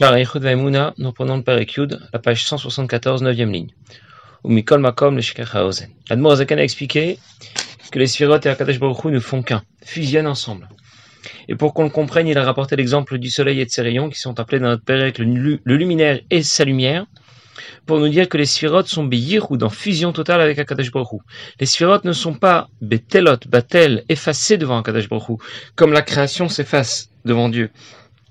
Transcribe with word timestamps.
Shar 0.00 0.16
Echud 0.16 0.42
Vaimuna, 0.42 0.94
nous 0.96 1.12
prenons 1.12 1.36
le 1.36 1.42
Père 1.42 1.60
Yud, 1.60 2.00
la 2.10 2.18
page 2.18 2.46
174, 2.46 3.22
9e 3.22 3.50
ligne. 3.50 3.68
Ou 4.44 4.50
a 4.50 4.54
expliqué 6.62 7.18
que 7.92 7.98
les 7.98 8.06
Sphirot 8.06 8.40
et 8.40 8.46
Akadosh 8.46 8.78
Baruch 8.78 9.04
Hu 9.04 9.10
ne 9.10 9.20
font 9.20 9.42
qu'un, 9.42 9.62
fusionnent 9.84 10.26
ensemble. 10.26 10.70
Et 11.48 11.54
pour 11.54 11.74
qu'on 11.74 11.84
le 11.84 11.90
comprenne, 11.90 12.28
il 12.28 12.38
a 12.38 12.44
rapporté 12.44 12.76
l'exemple 12.76 13.18
du 13.18 13.28
soleil 13.28 13.60
et 13.60 13.66
de 13.66 13.70
ses 13.70 13.82
rayons, 13.82 14.08
qui 14.08 14.18
sont 14.18 14.40
appelés 14.40 14.58
dans 14.58 14.68
notre 14.68 14.84
Père 14.84 15.12
le, 15.18 15.58
le 15.62 15.76
luminaire 15.76 16.18
et 16.30 16.42
sa 16.42 16.64
lumière, 16.64 17.04
pour 17.84 17.98
nous 17.98 18.08
dire 18.08 18.26
que 18.26 18.38
les 18.38 18.46
sphirotes 18.46 18.86
sont 18.86 19.04
béir 19.04 19.50
ou 19.50 19.58
dans 19.58 19.68
fusion 19.68 20.14
totale 20.14 20.40
avec 20.40 20.58
Akadosh 20.58 20.92
Baruch 20.92 21.12
Hu. 21.12 21.18
Les 21.60 21.66
sphirotes 21.66 22.06
ne 22.06 22.14
sont 22.14 22.32
pas 22.32 22.70
betelot, 22.80 23.36
batel, 23.48 24.04
effacés 24.08 24.56
devant 24.56 24.78
Akadosh 24.78 25.10
Baruch 25.10 25.28
Hu, 25.28 25.34
comme 25.74 25.92
la 25.92 26.00
création 26.00 26.48
s'efface 26.48 27.10
devant 27.26 27.50
Dieu. 27.50 27.70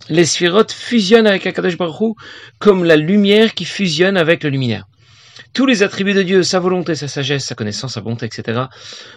Les 0.08 0.26
sphirotes 0.26 0.72
fusionnent 0.72 1.28
avec 1.28 1.46
Akadosh 1.46 1.78
Baruch 1.78 2.16
comme 2.58 2.84
la 2.84 2.96
lumière 2.96 3.54
qui 3.54 3.66
fusionne 3.66 4.18
avec 4.18 4.44
le 4.44 4.50
luminaire. 4.50 4.88
Tous 5.54 5.66
les 5.66 5.84
attributs 5.84 6.14
de 6.14 6.22
Dieu, 6.22 6.44
sa 6.44 6.60
volonté, 6.60 6.96
sa 6.96 7.08
sagesse, 7.08 7.46
sa 7.46 7.56
connaissance, 7.56 7.94
sa 7.94 8.02
bonté, 8.02 8.26
etc., 8.26 8.66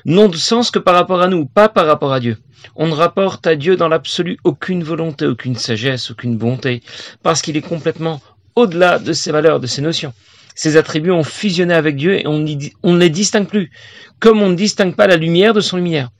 n'ont 0.06 0.29
de 0.29 0.37
sens 0.37 0.70
que 0.70 0.79
par 0.79 0.95
rapport 0.95 1.20
à 1.20 1.29
nous, 1.29 1.47
pas 1.47 1.69
par 1.69 1.87
rapport 1.87 2.12
à 2.12 2.20
Dieu. 2.20 2.39
On 2.75 2.89
ne 2.89 2.95
rapporte 2.95 3.47
à 3.47 3.55
Dieu 3.55 3.77
dans 3.77 3.89
l'absolu 3.89 4.39
aucune 4.45 4.83
volonté, 4.83 5.27
aucune 5.27 5.56
sagesse, 5.56 6.11
aucune 6.11 6.37
bonté, 6.37 6.83
parce 7.23 7.42
qu'il 7.42 7.56
est 7.56 7.62
complètement 7.62 8.20
au-delà 8.56 8.98
de 8.98 9.12
ses 9.12 9.30
valeurs, 9.30 9.61
de 9.61 9.67
ses 9.67 9.83
notions. 9.83 10.14
Ces 10.55 10.77
attributs 10.77 11.11
ont 11.11 11.25
fusionné 11.25 11.75
avec 11.75 11.97
Dieu 11.97 12.19
et 12.19 12.27
on, 12.27 12.39
ne 12.39 12.98
les 12.98 13.11
distingue 13.11 13.47
plus, 13.47 13.70
comme 14.19 14.42
on 14.42 14.48
ne 14.48 14.56
distingue 14.56 14.95
pas 14.95 15.06
la 15.06 15.17
lumière 15.17 15.55
de 15.55 15.61
son 15.61 15.77
lumière. 15.77 16.11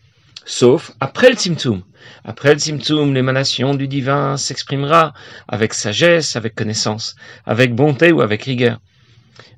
Sauf 0.45 0.93
après 1.01 1.31
le 1.31 1.37
Tzimtzum. 1.37 1.83
Après 2.25 2.55
le 2.55 2.59
Tzimtzum, 2.59 3.15
l'émanation 3.15 3.75
du 3.75 3.89
divin 3.89 4.37
s'exprimera 4.37 5.13
avec 5.49 5.75
sagesse, 5.75 6.37
avec 6.37 6.55
connaissance, 6.55 7.17
avec 7.47 7.75
bonté 7.75 8.13
ou 8.13 8.21
avec 8.21 8.43
rigueur. 8.43 8.81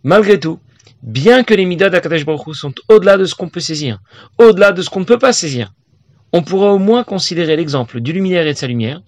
Malgré 0.03 0.39
tout, 0.39 0.61
bien 1.03 1.43
que 1.43 1.55
les 1.55 1.65
Midas 1.65 1.91
d'Akadosh 1.91 2.25
Baruch 2.25 2.55
sont 2.55 2.75
au-delà 2.89 3.17
de 3.17 3.25
ce 3.25 3.35
qu'on 3.35 3.49
peut 3.49 3.61
saisir, 3.61 4.01
au-delà 4.39 4.73
de 4.73 4.83
ce 4.83 4.91
qu'on 4.91 5.01
ne 5.01 5.05
peut 5.05 5.19
pas 5.19 5.33
saisir, 5.33 5.73
on 6.33 6.43
pourra 6.43 6.73
au 6.73 6.79
moins 6.79 7.05
considérer 7.05 7.57
l'exemple 7.57 8.01
du 8.01 8.13
luminaire 8.13 8.47
et 8.47 8.53
de 8.53 8.59
sa 8.59 8.67
lumière 8.67 9.01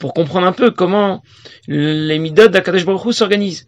pour 0.00 0.12
comprendre 0.12 0.46
un 0.46 0.52
peu 0.52 0.70
comment 0.70 1.22
les 1.66 2.18
Midot 2.18 2.48
d'Akadosh 2.48 2.84
Baruch 2.84 3.14
s'organisent. 3.14 3.66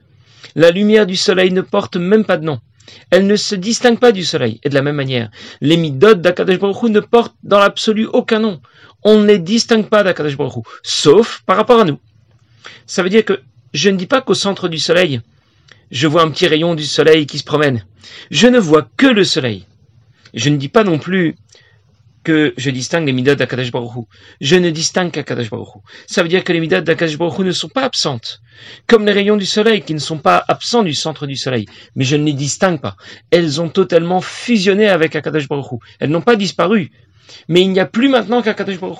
La 0.54 0.70
lumière 0.70 1.06
du 1.06 1.16
soleil 1.16 1.52
ne 1.52 1.60
porte 1.60 1.96
même 1.96 2.24
pas 2.24 2.36
de 2.36 2.44
nom. 2.44 2.60
Elle 3.10 3.26
ne 3.26 3.36
se 3.36 3.54
distingue 3.54 3.98
pas 3.98 4.12
du 4.12 4.24
soleil. 4.24 4.60
Et 4.62 4.68
de 4.68 4.74
la 4.74 4.82
même 4.82 4.96
manière, 4.96 5.30
les 5.60 5.76
Midot 5.76 6.14
d'Akadosh 6.14 6.58
Baruch 6.58 6.82
ne 6.90 7.00
portent 7.00 7.36
dans 7.42 7.58
l'absolu 7.58 8.06
aucun 8.06 8.40
nom. 8.40 8.60
On 9.02 9.20
ne 9.20 9.26
les 9.26 9.38
distingue 9.38 9.88
pas 9.88 10.02
d'Akadosh 10.02 10.36
Baruch 10.36 10.64
sauf 10.82 11.42
par 11.46 11.56
rapport 11.56 11.80
à 11.80 11.84
nous. 11.84 11.98
Ça 12.86 13.02
veut 13.02 13.08
dire 13.08 13.24
que 13.24 13.40
je 13.72 13.90
ne 13.90 13.96
dis 13.96 14.06
pas 14.06 14.20
qu'au 14.20 14.34
centre 14.34 14.68
du 14.68 14.78
soleil, 14.78 15.20
je 15.90 16.06
vois 16.06 16.22
un 16.22 16.30
petit 16.30 16.46
rayon 16.46 16.74
du 16.74 16.84
soleil 16.84 17.26
qui 17.26 17.38
se 17.38 17.44
promène. 17.44 17.84
Je 18.30 18.46
ne 18.46 18.58
vois 18.58 18.88
que 18.96 19.06
le 19.06 19.24
soleil. 19.24 19.66
Je 20.34 20.48
ne 20.48 20.56
dis 20.56 20.68
pas 20.68 20.84
non 20.84 20.98
plus 20.98 21.36
que 22.22 22.52
je 22.56 22.70
distingue 22.70 23.06
les 23.06 23.12
midot 23.12 23.34
d'Akadash 23.34 23.70
Baruch 23.70 24.06
Je 24.40 24.56
ne 24.56 24.70
distingue 24.70 25.10
qu'Akadash 25.10 25.50
Baruch 25.50 25.82
Ça 26.06 26.22
veut 26.22 26.28
dire 26.28 26.44
que 26.44 26.52
les 26.52 26.60
midot 26.60 26.80
d'Akadash 26.80 27.16
Baruch 27.16 27.38
ne 27.40 27.52
sont 27.52 27.68
pas 27.68 27.82
absentes. 27.82 28.40
Comme 28.86 29.06
les 29.06 29.12
rayons 29.12 29.36
du 29.36 29.46
soleil 29.46 29.82
qui 29.82 29.94
ne 29.94 29.98
sont 29.98 30.18
pas 30.18 30.44
absents 30.48 30.82
du 30.82 30.94
centre 30.94 31.26
du 31.26 31.36
soleil. 31.36 31.66
Mais 31.96 32.04
je 32.04 32.16
ne 32.16 32.24
les 32.24 32.32
distingue 32.32 32.80
pas. 32.80 32.96
Elles 33.30 33.60
ont 33.60 33.68
totalement 33.68 34.20
fusionné 34.20 34.88
avec 34.88 35.16
Akadash 35.16 35.48
Baruch 35.48 35.80
Elles 35.98 36.10
n'ont 36.10 36.20
pas 36.20 36.36
disparu. 36.36 36.90
Mais 37.48 37.62
il 37.62 37.70
n'y 37.70 37.80
a 37.80 37.86
plus 37.86 38.08
maintenant 38.08 38.42
qu'Akadash 38.42 38.78
Baruch 38.78 38.98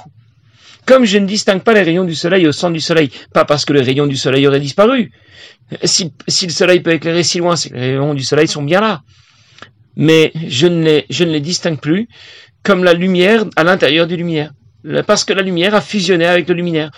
Comme 0.87 1.05
je 1.05 1.19
ne 1.19 1.27
distingue 1.27 1.63
pas 1.63 1.75
les 1.75 1.83
rayons 1.83 2.05
du 2.05 2.15
soleil 2.15 2.47
au 2.47 2.53
centre 2.53 2.73
du 2.73 2.81
soleil, 2.81 3.11
pas 3.35 3.45
parce 3.45 3.65
que 3.65 3.73
les 3.73 3.83
rayons 3.83 4.07
du 4.07 4.17
soleil 4.17 4.47
auraient 4.47 4.61
disparu. 4.61 5.13
Si, 5.85 6.13
le 6.27 6.49
soleil 6.49 6.81
peut 6.81 6.93
éclairer 6.93 7.23
si 7.23 7.39
loin, 7.39 7.55
c'est 7.55 7.73
les 7.73 7.99
rayons 7.99 8.15
du 8.15 8.25
soleil 8.25 8.49
sont 8.49 8.63
bien 8.63 8.81
là. 8.81 9.03
Mais 9.97 10.33
je 10.49 10.67
ne 10.67 11.33
les 11.33 11.41
distingue 11.41 11.79
plus 11.79 12.09
comme 12.63 12.85
la 12.85 12.93
lumière 12.93 13.45
à 13.57 13.65
l'intérieur 13.65 14.07
du 14.07 14.17
luminaire. 14.17 14.53
Parce 15.07 15.25
que 15.25 15.33
la 15.33 15.43
lumière 15.43 15.75
a 15.75 15.81
fusionné 15.81 16.27
avec 16.27 16.49
le 16.49 16.55
luminaire. 16.55 16.91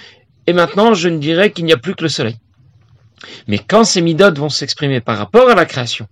Et 0.47 0.53
maintenant, 0.53 0.95
je 0.95 1.09
ne 1.09 1.19
dirais 1.19 1.51
qu'il 1.51 1.65
n'y 1.65 1.73
a 1.73 1.77
plus 1.77 1.95
que 1.95 2.03
le 2.03 2.09
soleil. 2.09 2.37
Mais 3.47 3.59
quand 3.59 3.85
ces 3.85 4.03
midotes 4.03 4.39
vont 4.39 4.49
s'exprimer 4.49 5.01
par 5.01 5.17
rapport 5.17 5.49
à 5.49 5.55
la 5.55 5.65
création, 5.65 6.09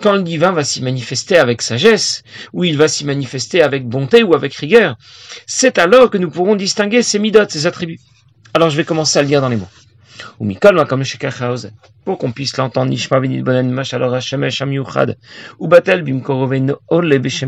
quand 0.00 0.14
le 0.14 0.22
divin 0.22 0.52
va 0.52 0.64
s'y 0.64 0.82
manifester 0.82 1.36
avec 1.36 1.60
sagesse, 1.60 2.22
ou 2.54 2.64
il 2.64 2.78
va 2.78 2.88
s'y 2.88 3.04
manifester 3.04 3.60
avec 3.62 3.86
bonté 3.86 4.22
ou 4.22 4.34
avec 4.34 4.54
rigueur, 4.54 4.96
c'est 5.46 5.78
alors 5.78 6.08
que 6.10 6.16
nous 6.16 6.30
pourrons 6.30 6.56
distinguer 6.56 7.02
ces 7.02 7.18
midotes, 7.18 7.50
ces 7.50 7.66
attributs. 7.66 8.00
Alors 8.54 8.70
je 8.70 8.76
vais 8.76 8.84
commencer 8.84 9.18
à 9.18 9.22
le 9.22 9.28
lire 9.28 9.42
dans 9.42 9.50
les 9.50 9.56
mots. 9.56 9.68
Ou 10.38 10.50
pour 12.04 12.18
qu'on 12.18 12.32
puisse 12.32 12.56
l'entendre, 12.56 12.94
ou 15.58 15.68
batel 15.68 16.04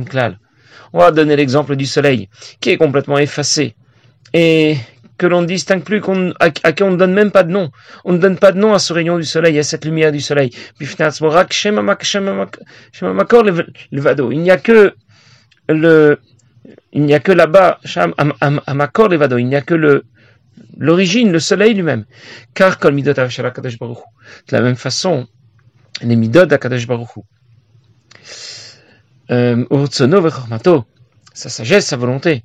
klal 0.05 0.39
on 0.93 0.99
va 0.99 1.11
donner 1.11 1.37
l'exemple 1.37 1.77
du 1.77 1.87
soleil, 1.87 2.29
qui 2.61 2.71
est 2.71 2.77
complètement 2.77 3.19
effacé, 3.19 3.75
et 4.33 4.77
que 5.19 5.27
l'on 5.27 5.43
ne 5.43 5.47
distingue 5.47 5.83
plus, 5.83 6.03
à, 6.41 6.51
qui 6.51 6.83
on 6.83 6.91
ne 6.91 6.97
donne 6.97 7.15
même 7.15 7.31
pas 7.31 7.43
de 7.43 7.51
nom. 7.51 7.71
On 8.05 8.13
ne 8.13 8.19
donne 8.19 8.37
pas 8.39 8.53
de 8.53 8.59
nom 8.59 8.75
à 8.75 8.79
ce 8.79 8.93
rayon 8.93 9.17
du 9.17 9.25
soleil, 9.25 9.59
à 9.59 9.63
cette 9.63 9.85
lumière 9.85 10.13
du 10.13 10.21
soleil. 10.21 10.51
Il 10.81 10.87
n'y 14.41 14.51
a 14.51 14.57
que 14.59 14.95
le, 15.69 16.21
il 16.93 17.03
n'y 17.03 17.15
a 17.15 17.21
que 17.21 17.33
là-bas, 17.33 17.81
il 17.85 19.47
n'y 19.47 19.57
a 19.57 19.63
que 19.63 20.03
l'origine, 20.77 21.33
le 21.33 21.41
soleil 21.41 21.75
lui-même. 21.75 22.05
Car, 22.55 22.79
de 22.79 22.91
la 24.53 24.61
même 24.61 24.77
façon, 24.77 25.27
les 26.03 26.17
midot 26.17 26.47
d'Akadosh 26.47 26.87
Baruch 26.87 27.09
euh, 29.31 29.65
sa 31.37 31.51
sagesse, 31.51 31.87
sa 31.87 31.97
volonté. 31.99 32.45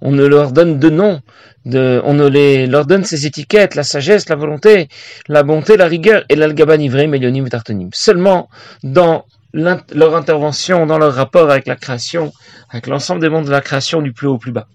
On 0.00 0.10
ne 0.10 0.26
leur 0.26 0.50
donne 0.50 0.78
de 0.80 0.90
nom, 0.90 1.20
de, 1.64 2.00
on 2.04 2.14
ne 2.14 2.66
leur 2.66 2.84
donne 2.84 3.04
ces 3.04 3.26
étiquettes, 3.26 3.76
la 3.76 3.84
sagesse, 3.84 4.28
la 4.28 4.34
volonté, 4.34 4.88
la 5.28 5.44
bonté, 5.44 5.76
la 5.76 5.86
rigueur, 5.86 6.24
et 6.28 6.34
l'algaban 6.34 6.80
ivré, 6.80 7.06
melionim 7.06 7.46
et 7.46 7.50
tartonim. 7.50 7.90
Seulement 7.92 8.48
dans 8.82 9.24
leur 9.54 10.16
intervention, 10.16 10.84
dans 10.84 10.98
leur 10.98 11.14
rapport 11.14 11.48
avec 11.48 11.66
la 11.66 11.76
création, 11.76 12.32
avec 12.70 12.88
l'ensemble 12.88 13.20
des 13.20 13.28
mondes 13.28 13.46
de 13.46 13.50
la 13.52 13.60
création 13.60 14.02
du 14.02 14.12
plus 14.12 14.26
haut 14.26 14.34
au 14.34 14.38
plus 14.38 14.52
bas. 14.52 14.66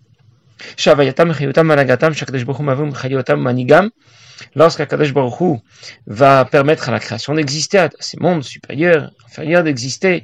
Lorsqu'Akadosh 4.55 5.13
Baruch 5.13 5.61
va 6.07 6.45
permettre 6.45 6.89
à 6.89 6.91
la 6.91 6.99
création 6.99 7.33
d'exister, 7.33 7.77
à 7.79 7.89
ces 7.99 8.17
mondes 8.19 8.43
supérieurs, 8.43 9.11
inférieurs 9.25 9.63
d'exister, 9.63 10.23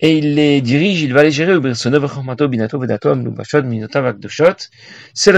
et 0.00 0.16
il 0.16 0.34
les 0.34 0.60
dirige, 0.60 1.02
il 1.02 1.12
va 1.12 1.24
les 1.24 1.32
gérer, 1.32 1.58
c'est 1.74 1.90
le 1.90 1.98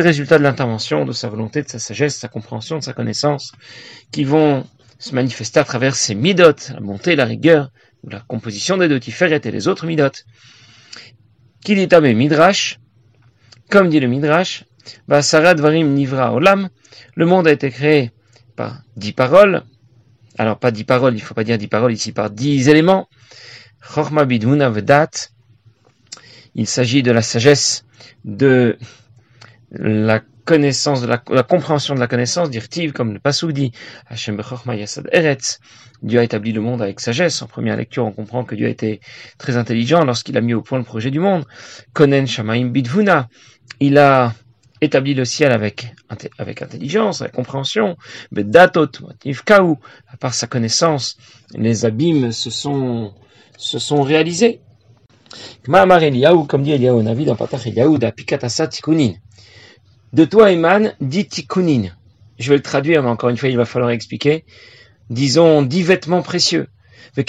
résultat 0.00 0.38
de 0.38 0.42
l'intervention, 0.42 1.06
de 1.06 1.12
sa 1.12 1.28
volonté, 1.28 1.62
de 1.62 1.68
sa 1.68 1.78
sagesse, 1.78 2.16
de 2.16 2.20
sa 2.20 2.28
compréhension, 2.28 2.78
de 2.78 2.82
sa 2.84 2.92
connaissance, 2.92 3.52
qui 4.12 4.24
vont 4.24 4.66
se 4.98 5.14
manifester 5.14 5.60
à 5.60 5.64
travers 5.64 5.96
ces 5.96 6.14
midot, 6.14 6.52
la 6.74 6.80
bonté, 6.80 7.16
la 7.16 7.24
rigueur, 7.24 7.70
la 8.06 8.20
composition 8.20 8.76
des 8.76 8.88
deux 8.88 9.00
tiferet 9.00 9.40
et 9.42 9.50
les 9.50 9.66
autres 9.66 9.86
midot. 9.86 10.10
Qui 11.64 11.74
dit 11.74 11.88
Midrash, 12.14 12.78
comme 13.70 13.88
dit 13.88 14.00
le 14.00 14.08
Midrash, 14.08 14.64
le 17.16 17.26
monde 17.26 17.46
a 17.46 17.52
été 17.52 17.70
créé 17.70 18.10
par 18.56 18.82
dix 18.96 19.12
paroles. 19.12 19.62
Alors, 20.38 20.58
pas 20.58 20.70
dix 20.70 20.84
paroles, 20.84 21.14
il 21.14 21.20
ne 21.20 21.22
faut 21.22 21.34
pas 21.34 21.44
dire 21.44 21.58
dix 21.58 21.68
paroles 21.68 21.92
ici, 21.92 22.12
par 22.12 22.30
dix 22.30 22.68
éléments. 22.68 23.08
Il 26.54 26.66
s'agit 26.66 27.02
de 27.02 27.12
la 27.12 27.22
sagesse, 27.22 27.84
de 28.24 28.78
la 29.72 30.20
connaissance, 30.44 31.02
de 31.02 31.06
la, 31.06 31.18
compréhension 31.42 31.94
de 31.94 32.00
la 32.00 32.06
connaissance, 32.06 32.50
dirtive, 32.50 32.92
comme 32.92 33.12
le 33.12 33.18
Pasuk 33.18 33.52
dit, 33.52 33.72
Yasad 34.10 35.08
Eretz. 35.12 35.60
Dieu 36.02 36.18
a 36.18 36.24
établi 36.24 36.52
le 36.52 36.60
monde 36.60 36.80
avec 36.80 36.98
sagesse. 37.00 37.42
En 37.42 37.46
première 37.46 37.76
lecture, 37.76 38.06
on 38.06 38.12
comprend 38.12 38.44
que 38.44 38.54
Dieu 38.54 38.66
a 38.66 38.70
été 38.70 39.00
très 39.38 39.56
intelligent 39.56 40.04
lorsqu'il 40.04 40.36
a 40.36 40.40
mis 40.40 40.54
au 40.54 40.62
point 40.62 40.78
le 40.78 40.84
projet 40.84 41.10
du 41.10 41.20
monde. 41.20 41.44
Konen 41.92 42.26
Shamaim 42.26 42.68
Bidvuna. 42.70 43.28
Il 43.80 43.98
a 43.98 44.32
établi 44.80 45.14
le 45.14 45.24
ciel 45.24 45.52
avec, 45.52 45.92
avec 46.38 46.62
intelligence, 46.62 47.20
avec 47.22 47.34
compréhension, 47.34 47.96
mais 48.32 48.44
datot, 48.44 48.88
kaou, 49.44 49.78
à 50.08 50.16
part 50.16 50.34
sa 50.34 50.46
connaissance, 50.46 51.16
les 51.54 51.84
abîmes 51.84 52.32
se 52.32 52.50
sont, 52.50 53.12
se 53.56 53.78
sont 53.78 54.02
réalisés. 54.02 54.60
comme 56.48 56.62
dit 56.62 56.72
Eliyahu 56.72 57.02
Navi 57.02 57.24
dans 57.24 57.36
Patach 57.36 57.68
d'apikatasa 57.68 58.66
tikunin. 58.66 59.14
De 60.12 60.24
toi 60.24 60.50
émane, 60.50 60.94
dit 61.00 61.26
tikunin. 61.26 61.90
Je 62.38 62.48
vais 62.48 62.56
le 62.56 62.62
traduire, 62.62 63.02
mais 63.02 63.10
encore 63.10 63.28
une 63.28 63.36
fois, 63.36 63.48
il 63.48 63.56
va 63.56 63.66
falloir 63.66 63.90
expliquer. 63.90 64.44
Disons, 65.10 65.62
dix 65.62 65.82
vêtements 65.82 66.22
précieux. 66.22 66.68
On 67.16 67.22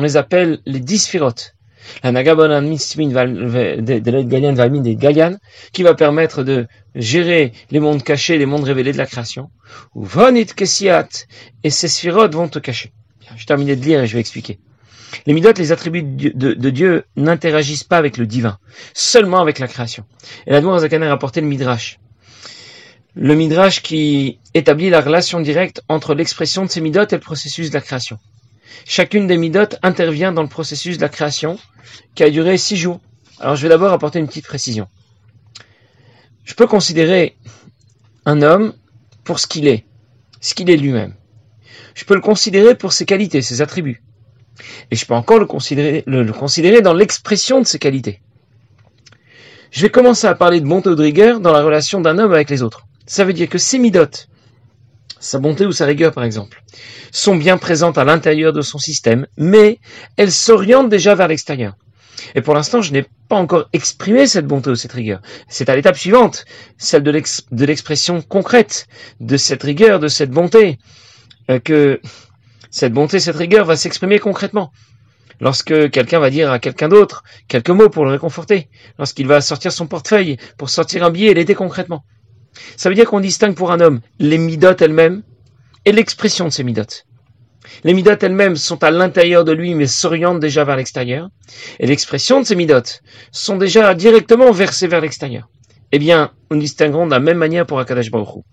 les 0.00 0.16
appelle 0.16 0.58
les 0.66 0.80
dix 0.80 0.98
sphirotes. 0.98 1.54
La 2.02 2.12
Nagabon 2.12 2.60
Mismin 2.60 3.10
Valmin 3.12 4.80
des 4.80 4.96
Gayan, 4.96 5.36
qui 5.72 5.82
va 5.82 5.94
permettre 5.94 6.42
de 6.42 6.66
gérer 6.94 7.52
les 7.70 7.80
mondes 7.80 8.02
cachés, 8.02 8.38
les 8.38 8.46
mondes 8.46 8.64
révélés 8.64 8.92
de 8.92 8.98
la 8.98 9.06
création. 9.06 9.50
Ou 9.94 10.04
Vonit 10.04 10.46
Kesiat, 10.46 11.08
et 11.64 11.70
ces 11.70 11.88
sphirotes 11.88 12.34
vont 12.34 12.48
te 12.48 12.58
cacher. 12.58 12.92
Je 13.36 13.46
terminé 13.46 13.76
de 13.76 13.84
lire 13.84 14.02
et 14.02 14.06
je 14.06 14.14
vais 14.14 14.20
expliquer. 14.20 14.58
Les 15.26 15.32
midot, 15.32 15.52
les 15.56 15.72
attributs 15.72 16.02
de, 16.02 16.70
Dieu, 16.70 17.04
n'interagissent 17.16 17.84
pas 17.84 17.96
avec 17.96 18.16
le 18.16 18.26
divin, 18.26 18.58
seulement 18.94 19.40
avec 19.40 19.58
la 19.58 19.68
création. 19.68 20.04
Et 20.46 20.52
la 20.52 20.78
Zakan 20.78 21.02
a 21.02 21.08
rapporté 21.08 21.40
le 21.40 21.46
Midrash. 21.46 21.98
Le 23.14 23.34
Midrash 23.34 23.82
qui 23.82 24.38
établit 24.54 24.88
la 24.88 25.00
relation 25.00 25.40
directe 25.40 25.82
entre 25.88 26.14
l'expression 26.14 26.64
de 26.64 26.70
ces 26.70 26.80
midot 26.80 27.06
et 27.06 27.14
le 27.14 27.18
processus 27.18 27.70
de 27.70 27.74
la 27.74 27.80
création. 27.80 28.18
Chacune 28.84 29.26
des 29.26 29.36
midot 29.36 29.76
intervient 29.82 30.32
dans 30.32 30.42
le 30.42 30.48
processus 30.48 30.96
de 30.96 31.02
la 31.02 31.08
création 31.08 31.58
qui 32.14 32.22
a 32.22 32.30
duré 32.30 32.58
six 32.58 32.76
jours. 32.76 33.00
Alors 33.38 33.56
je 33.56 33.62
vais 33.62 33.68
d'abord 33.68 33.92
apporter 33.92 34.18
une 34.18 34.26
petite 34.26 34.46
précision. 34.46 34.88
Je 36.44 36.54
peux 36.54 36.66
considérer 36.66 37.36
un 38.26 38.42
homme 38.42 38.74
pour 39.24 39.38
ce 39.38 39.46
qu'il 39.46 39.68
est, 39.68 39.84
ce 40.40 40.54
qu'il 40.54 40.70
est 40.70 40.76
lui-même. 40.76 41.14
Je 41.94 42.04
peux 42.04 42.14
le 42.14 42.20
considérer 42.20 42.74
pour 42.74 42.92
ses 42.92 43.06
qualités, 43.06 43.42
ses 43.42 43.62
attributs. 43.62 44.02
Et 44.90 44.96
je 44.96 45.06
peux 45.06 45.14
encore 45.14 45.38
le 45.38 45.46
considérer, 45.46 46.02
dans 46.82 46.94
l'expression 46.94 47.60
de 47.60 47.66
ses 47.66 47.78
qualités. 47.78 48.20
Je 49.70 49.82
vais 49.82 49.90
commencer 49.90 50.26
à 50.26 50.34
parler 50.34 50.60
de 50.60 50.66
bonté 50.66 50.88
ou 50.88 50.94
de 50.94 51.02
rigueur 51.02 51.40
dans 51.40 51.52
la 51.52 51.62
relation 51.62 52.00
d'un 52.00 52.18
homme 52.18 52.32
avec 52.32 52.50
les 52.50 52.62
autres. 52.62 52.86
Ça 53.06 53.24
veut 53.24 53.32
dire 53.32 53.48
que 53.48 53.58
ses 53.58 53.78
midotes, 53.78 54.28
sa 55.20 55.38
bonté 55.38 55.66
ou 55.66 55.72
sa 55.72 55.86
rigueur 55.86 56.12
par 56.12 56.24
exemple, 56.24 56.64
sont 57.12 57.36
bien 57.36 57.58
présentes 57.58 57.98
à 57.98 58.04
l'intérieur 58.04 58.52
de 58.52 58.62
son 58.62 58.78
système, 58.78 59.26
mais 59.36 59.78
elles 60.16 60.32
s'orientent 60.32 60.88
déjà 60.88 61.14
vers 61.14 61.28
l'extérieur. 61.28 61.76
Et 62.34 62.42
pour 62.42 62.54
l'instant, 62.54 62.82
je 62.82 62.92
n'ai 62.92 63.06
pas 63.28 63.36
encore 63.36 63.68
exprimé 63.72 64.26
cette 64.26 64.46
bonté 64.46 64.70
ou 64.70 64.74
cette 64.74 64.92
rigueur. 64.92 65.20
C'est 65.48 65.68
à 65.68 65.76
l'étape 65.76 65.96
suivante, 65.96 66.44
celle 66.76 67.02
de 67.02 67.64
l'expression 67.64 68.20
concrète 68.22 68.88
de 69.20 69.36
cette 69.36 69.62
rigueur, 69.62 70.00
de 70.00 70.08
cette 70.08 70.30
bonté, 70.30 70.78
euh, 71.50 71.60
que 71.60 72.00
cette 72.70 72.92
bonté, 72.92 73.20
cette 73.20 73.36
rigueur 73.36 73.64
va 73.64 73.76
s'exprimer 73.76 74.18
concrètement. 74.18 74.72
Lorsque 75.40 75.90
quelqu'un 75.90 76.18
va 76.18 76.28
dire 76.28 76.50
à 76.52 76.58
quelqu'un 76.58 76.88
d'autre 76.88 77.24
quelques 77.48 77.70
mots 77.70 77.88
pour 77.88 78.04
le 78.04 78.10
réconforter, 78.10 78.68
lorsqu'il 78.98 79.26
va 79.26 79.40
sortir 79.40 79.72
son 79.72 79.86
portefeuille 79.86 80.36
pour 80.58 80.68
sortir 80.68 81.02
un 81.02 81.10
billet 81.10 81.30
et 81.30 81.34
l'aider 81.34 81.54
concrètement. 81.54 82.04
Ça 82.76 82.88
veut 82.88 82.94
dire 82.94 83.08
qu'on 83.08 83.20
distingue 83.20 83.54
pour 83.54 83.72
un 83.72 83.80
homme 83.80 84.00
les 84.18 84.38
midotes 84.38 84.82
elles-mêmes 84.82 85.22
et 85.84 85.92
l'expression 85.92 86.46
de 86.46 86.50
ces 86.50 86.64
midotes. 86.64 87.06
Les 87.84 87.94
midotes 87.94 88.22
elles-mêmes 88.22 88.56
sont 88.56 88.82
à 88.82 88.90
l'intérieur 88.90 89.44
de 89.44 89.52
lui 89.52 89.74
mais 89.74 89.86
s'orientent 89.86 90.40
déjà 90.40 90.64
vers 90.64 90.76
l'extérieur, 90.76 91.28
et 91.78 91.86
l'expression 91.86 92.40
de 92.40 92.46
ces 92.46 92.56
midotes 92.56 93.02
sont 93.32 93.56
déjà 93.56 93.94
directement 93.94 94.50
versées 94.50 94.88
vers 94.88 95.00
l'extérieur. 95.00 95.48
Eh 95.92 95.98
bien, 95.98 96.32
nous 96.50 96.58
distinguerons 96.58 97.06
de 97.06 97.10
la 97.10 97.18
même 97.18 97.38
manière 97.38 97.66
pour 97.66 97.80
Akadash 97.80 98.10
Baruch 98.10 98.44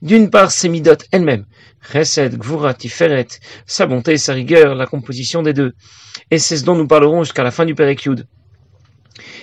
D'une 0.00 0.30
part, 0.30 0.52
ces 0.52 0.68
midotes 0.68 1.06
elles-mêmes, 1.10 1.44
Chesed, 1.92 2.36
Gvura, 2.38 2.72
Tiferet, 2.72 3.26
sa 3.66 3.86
bonté 3.86 4.16
sa 4.16 4.32
rigueur, 4.32 4.76
la 4.76 4.86
composition 4.86 5.42
des 5.42 5.52
deux. 5.52 5.72
Et 6.30 6.38
c'est 6.38 6.56
ce 6.56 6.64
dont 6.64 6.76
nous 6.76 6.86
parlerons 6.86 7.24
jusqu'à 7.24 7.42
la 7.42 7.50
fin 7.50 7.64
du 7.64 7.74
Perekyud. 7.74 8.26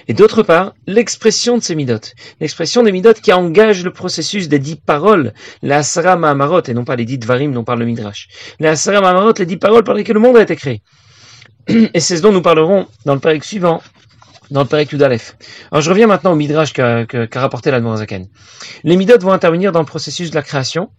Et 0.07 0.13
d'autre 0.13 0.43
part, 0.43 0.73
l'expression 0.87 1.57
de 1.57 1.63
ces 1.63 1.75
midotes. 1.75 2.13
L'expression 2.39 2.83
des 2.83 2.91
midotes 2.91 3.21
qui 3.21 3.31
engage 3.31 3.83
le 3.83 3.93
processus 3.93 4.49
des 4.49 4.59
dix 4.59 4.75
paroles, 4.75 5.33
la 5.61 5.77
Asara 5.77 6.15
Mahamarot, 6.17 6.63
et 6.67 6.73
non 6.73 6.83
pas 6.83 6.95
les 6.95 7.05
dix 7.05 7.17
Dvarim 7.17 7.53
dont 7.53 7.63
parle 7.63 7.79
le 7.79 7.85
Midrash. 7.85 8.27
La 8.59 8.71
Asara 8.71 9.01
Mahamarot, 9.01 9.33
les 9.39 9.45
dix 9.45 9.57
paroles 9.57 9.83
par 9.83 9.95
lesquelles 9.95 10.15
le 10.15 10.21
monde 10.21 10.37
a 10.37 10.41
été 10.41 10.55
créé. 10.55 10.81
Et 11.93 11.99
c'est 11.99 12.17
ce 12.17 12.21
dont 12.21 12.31
nous 12.31 12.41
parlerons 12.41 12.87
dans 13.05 13.13
le 13.13 13.19
Perek 13.19 13.43
suivant, 13.43 13.81
dans 14.49 14.61
le 14.61 14.67
Perek 14.67 14.91
Yudalef. 14.91 15.37
Alors 15.71 15.81
je 15.81 15.89
reviens 15.89 16.07
maintenant 16.07 16.33
au 16.33 16.35
Midrash 16.35 16.73
qu'a 16.73 17.05
rapporté 17.35 17.71
la 17.71 17.81
Zaken. 17.95 18.27
Les 18.83 18.97
Midot 18.97 19.19
vont 19.19 19.31
intervenir 19.31 19.71
dans 19.71 19.79
le 19.79 19.85
processus 19.85 20.31
de 20.31 20.35
la 20.35 20.41
création. 20.41 20.89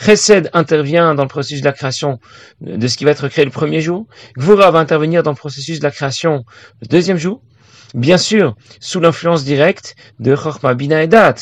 Chesed 0.00 0.50
intervient 0.52 1.14
dans 1.14 1.22
le 1.22 1.28
processus 1.28 1.60
de 1.60 1.66
la 1.66 1.72
création 1.72 2.20
de 2.60 2.86
ce 2.86 2.96
qui 2.96 3.04
va 3.04 3.10
être 3.10 3.28
créé 3.28 3.44
le 3.44 3.50
premier 3.50 3.80
jour. 3.80 4.06
Gvura 4.36 4.70
va 4.70 4.78
intervenir 4.78 5.22
dans 5.22 5.32
le 5.32 5.36
processus 5.36 5.80
de 5.80 5.84
la 5.84 5.90
création 5.90 6.44
le 6.80 6.86
deuxième 6.86 7.18
jour. 7.18 7.42
Bien 7.94 8.16
sûr, 8.16 8.56
sous 8.80 9.00
l'influence 9.00 9.44
directe 9.44 9.96
de 10.18 10.34
Chorma 10.34 10.74
Bina 10.74 11.02
et 11.02 11.08
la 11.08 11.34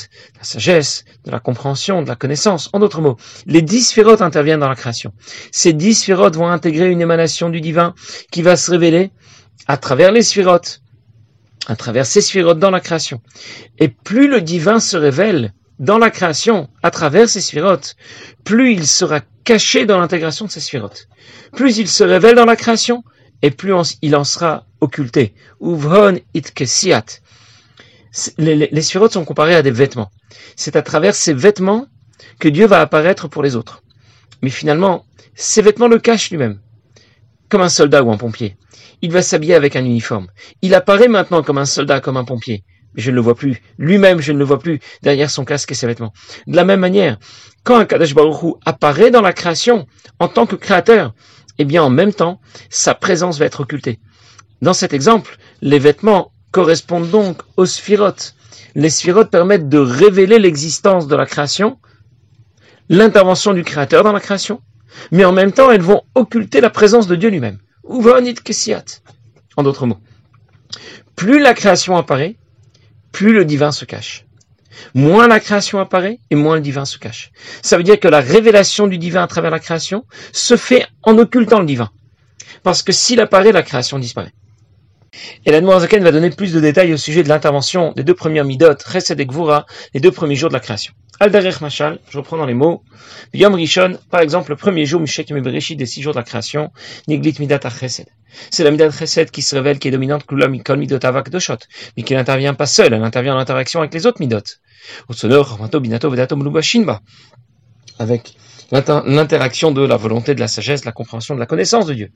sagesse, 0.42 1.04
de 1.24 1.30
la 1.30 1.38
compréhension, 1.38 2.02
de 2.02 2.08
la 2.08 2.16
connaissance. 2.16 2.70
En 2.72 2.80
d'autres 2.80 3.00
mots, 3.00 3.16
les 3.46 3.62
dix 3.62 3.88
sphérotes 3.88 4.22
interviennent 4.22 4.60
dans 4.60 4.68
la 4.68 4.74
création. 4.74 5.12
Ces 5.52 5.72
dix 5.72 5.94
sphérotes 5.94 6.36
vont 6.36 6.48
intégrer 6.48 6.90
une 6.90 7.00
émanation 7.00 7.50
du 7.50 7.60
divin 7.60 7.94
qui 8.32 8.42
va 8.42 8.56
se 8.56 8.70
révéler 8.70 9.12
à 9.68 9.76
travers 9.76 10.10
les 10.10 10.22
sphérotes 10.22 10.82
à 11.66 11.76
travers 11.76 12.06
ces 12.06 12.20
sphérotes 12.20 12.58
dans 12.58 12.70
la 12.70 12.80
création. 12.80 13.20
Et 13.78 13.88
plus 13.88 14.28
le 14.28 14.40
divin 14.40 14.80
se 14.80 14.96
révèle 14.96 15.52
dans 15.78 15.98
la 15.98 16.10
création 16.10 16.68
à 16.82 16.90
travers 16.90 17.28
ces 17.28 17.40
sphérotes, 17.40 17.96
plus 18.44 18.72
il 18.72 18.86
sera 18.86 19.20
caché 19.44 19.86
dans 19.86 19.98
l'intégration 19.98 20.46
de 20.46 20.50
ces 20.50 20.60
sphérotes. 20.60 21.06
Plus 21.52 21.78
il 21.78 21.88
se 21.88 22.04
révèle 22.04 22.34
dans 22.34 22.44
la 22.44 22.56
création, 22.56 23.04
et 23.42 23.50
plus 23.50 23.98
il 24.02 24.16
en 24.16 24.24
sera 24.24 24.66
occulté. 24.80 25.34
Uvhon 25.60 26.18
it 26.34 26.52
Les, 28.38 28.68
les 28.70 28.82
sphérotes 28.82 29.12
sont 29.12 29.24
comparés 29.24 29.54
à 29.54 29.62
des 29.62 29.70
vêtements. 29.70 30.10
C'est 30.56 30.76
à 30.76 30.82
travers 30.82 31.14
ces 31.14 31.32
vêtements 31.32 31.86
que 32.38 32.48
Dieu 32.48 32.66
va 32.66 32.80
apparaître 32.80 33.28
pour 33.28 33.42
les 33.42 33.56
autres. 33.56 33.82
Mais 34.42 34.50
finalement, 34.50 35.04
ces 35.34 35.62
vêtements 35.62 35.88
le 35.88 35.98
cachent 35.98 36.30
lui-même, 36.30 36.60
comme 37.48 37.62
un 37.62 37.68
soldat 37.68 38.02
ou 38.02 38.10
un 38.10 38.16
pompier 38.16 38.56
il 39.02 39.12
va 39.12 39.22
s'habiller 39.22 39.54
avec 39.54 39.76
un 39.76 39.84
uniforme. 39.84 40.28
Il 40.62 40.74
apparaît 40.74 41.08
maintenant 41.08 41.42
comme 41.42 41.58
un 41.58 41.64
soldat, 41.64 42.00
comme 42.00 42.16
un 42.16 42.24
pompier. 42.24 42.64
Je 42.96 43.10
ne 43.10 43.16
le 43.16 43.20
vois 43.20 43.36
plus. 43.36 43.62
Lui-même, 43.78 44.20
je 44.20 44.32
ne 44.32 44.38
le 44.38 44.44
vois 44.44 44.58
plus 44.58 44.80
derrière 45.02 45.30
son 45.30 45.44
casque 45.44 45.70
et 45.70 45.74
ses 45.74 45.86
vêtements. 45.86 46.12
De 46.46 46.56
la 46.56 46.64
même 46.64 46.80
manière, 46.80 47.18
quand 47.62 47.78
un 47.78 47.84
Kadesh 47.84 48.14
Baruch 48.14 48.56
apparaît 48.66 49.10
dans 49.10 49.20
la 49.20 49.32
création 49.32 49.86
en 50.18 50.28
tant 50.28 50.46
que 50.46 50.56
créateur, 50.56 51.14
eh 51.58 51.64
bien, 51.64 51.82
en 51.82 51.90
même 51.90 52.12
temps, 52.12 52.40
sa 52.68 52.94
présence 52.94 53.38
va 53.38 53.46
être 53.46 53.60
occultée. 53.60 54.00
Dans 54.62 54.72
cet 54.72 54.92
exemple, 54.92 55.38
les 55.62 55.78
vêtements 55.78 56.32
correspondent 56.50 57.10
donc 57.10 57.42
aux 57.56 57.66
sphirotes. 57.66 58.34
Les 58.74 58.90
sphirotes 58.90 59.30
permettent 59.30 59.68
de 59.68 59.78
révéler 59.78 60.38
l'existence 60.38 61.06
de 61.06 61.16
la 61.16 61.26
création, 61.26 61.78
l'intervention 62.88 63.52
du 63.52 63.64
créateur 63.64 64.04
dans 64.04 64.12
la 64.12 64.20
création, 64.20 64.60
mais 65.12 65.24
en 65.24 65.32
même 65.32 65.52
temps, 65.52 65.70
elles 65.70 65.82
vont 65.82 66.02
occulter 66.14 66.60
la 66.60 66.70
présence 66.70 67.06
de 67.06 67.16
Dieu 67.16 67.30
lui-même. 67.30 67.58
En 69.56 69.62
d'autres 69.62 69.86
mots, 69.86 69.98
plus 71.16 71.40
la 71.40 71.54
création 71.54 71.96
apparaît, 71.96 72.36
plus 73.12 73.32
le 73.32 73.44
divin 73.44 73.72
se 73.72 73.84
cache. 73.84 74.26
Moins 74.94 75.28
la 75.28 75.40
création 75.40 75.78
apparaît 75.78 76.20
et 76.30 76.34
moins 76.34 76.56
le 76.56 76.60
divin 76.60 76.84
se 76.84 76.98
cache. 76.98 77.32
Ça 77.62 77.76
veut 77.76 77.82
dire 77.82 77.98
que 77.98 78.08
la 78.08 78.20
révélation 78.20 78.86
du 78.86 78.98
divin 78.98 79.22
à 79.22 79.26
travers 79.26 79.50
la 79.50 79.60
création 79.60 80.04
se 80.32 80.56
fait 80.56 80.86
en 81.02 81.18
occultant 81.18 81.60
le 81.60 81.66
divin. 81.66 81.90
Parce 82.62 82.82
que 82.82 82.92
s'il 82.92 83.20
apparaît, 83.20 83.52
la 83.52 83.62
création 83.62 83.98
disparaît. 83.98 84.32
Et 85.44 85.50
la 85.50 85.60
Zaken 85.80 86.02
va 86.04 86.12
donner 86.12 86.30
plus 86.30 86.52
de 86.52 86.60
détails 86.60 86.92
au 86.92 86.96
sujet 86.96 87.22
de 87.22 87.28
l'intervention 87.28 87.92
des 87.96 88.04
deux 88.04 88.14
premières 88.14 88.44
midot, 88.44 88.74
Chesed 88.90 89.18
et 89.18 89.26
Gvura, 89.26 89.66
les 89.94 90.00
deux 90.00 90.12
premiers 90.12 90.36
jours 90.36 90.48
de 90.48 90.54
la 90.54 90.60
création. 90.60 90.92
Al-Darech 91.18 91.60
Machal, 91.60 91.98
je 92.08 92.16
reprends 92.16 92.38
dans 92.38 92.46
les 92.46 92.54
mots. 92.54 92.82
Yom 93.34 93.54
Rishon, 93.54 93.98
par 94.10 94.20
exemple, 94.20 94.50
le 94.50 94.56
premier 94.56 94.86
jour, 94.86 95.00
Mishek 95.00 95.30
Mebereshit 95.30 95.78
des 95.78 95.84
six 95.84 96.00
jours 96.00 96.14
de 96.14 96.18
la 96.18 96.24
création, 96.24 96.70
Niglit 97.08 97.34
Midat 97.40 97.60
Chesed. 97.68 98.06
C'est 98.50 98.64
la 98.64 98.70
Midat 98.70 98.90
Chesed 98.90 99.30
qui 99.30 99.42
se 99.42 99.54
révèle, 99.54 99.78
qui 99.78 99.88
est 99.88 99.90
dominante, 99.90 100.24
Kula 100.24 100.48
Mikol 100.48 100.78
Midot 100.78 101.04
Avak 101.04 101.28
Doshot, 101.28 101.58
mais 101.96 102.04
qui 102.04 102.14
n'intervient 102.14 102.54
pas 102.54 102.66
seule, 102.66 102.94
elle 102.94 103.02
intervient 103.02 103.34
en 103.34 103.38
interaction 103.38 103.80
avec 103.80 103.92
les 103.92 104.06
autres 104.06 104.20
Midot. 104.20 104.38
Binato, 105.80 106.10
Vedato. 106.10 106.36
Avec 107.98 108.32
l'interaction 108.72 109.72
de 109.72 109.82
la 109.82 109.96
volonté, 109.96 110.34
de 110.34 110.40
la 110.40 110.48
sagesse, 110.48 110.82
de 110.82 110.86
la 110.86 110.92
compréhension, 110.92 111.34
de 111.34 111.40
la 111.40 111.46
connaissance 111.46 111.84
de 111.84 111.92
Dieu. 111.94 112.10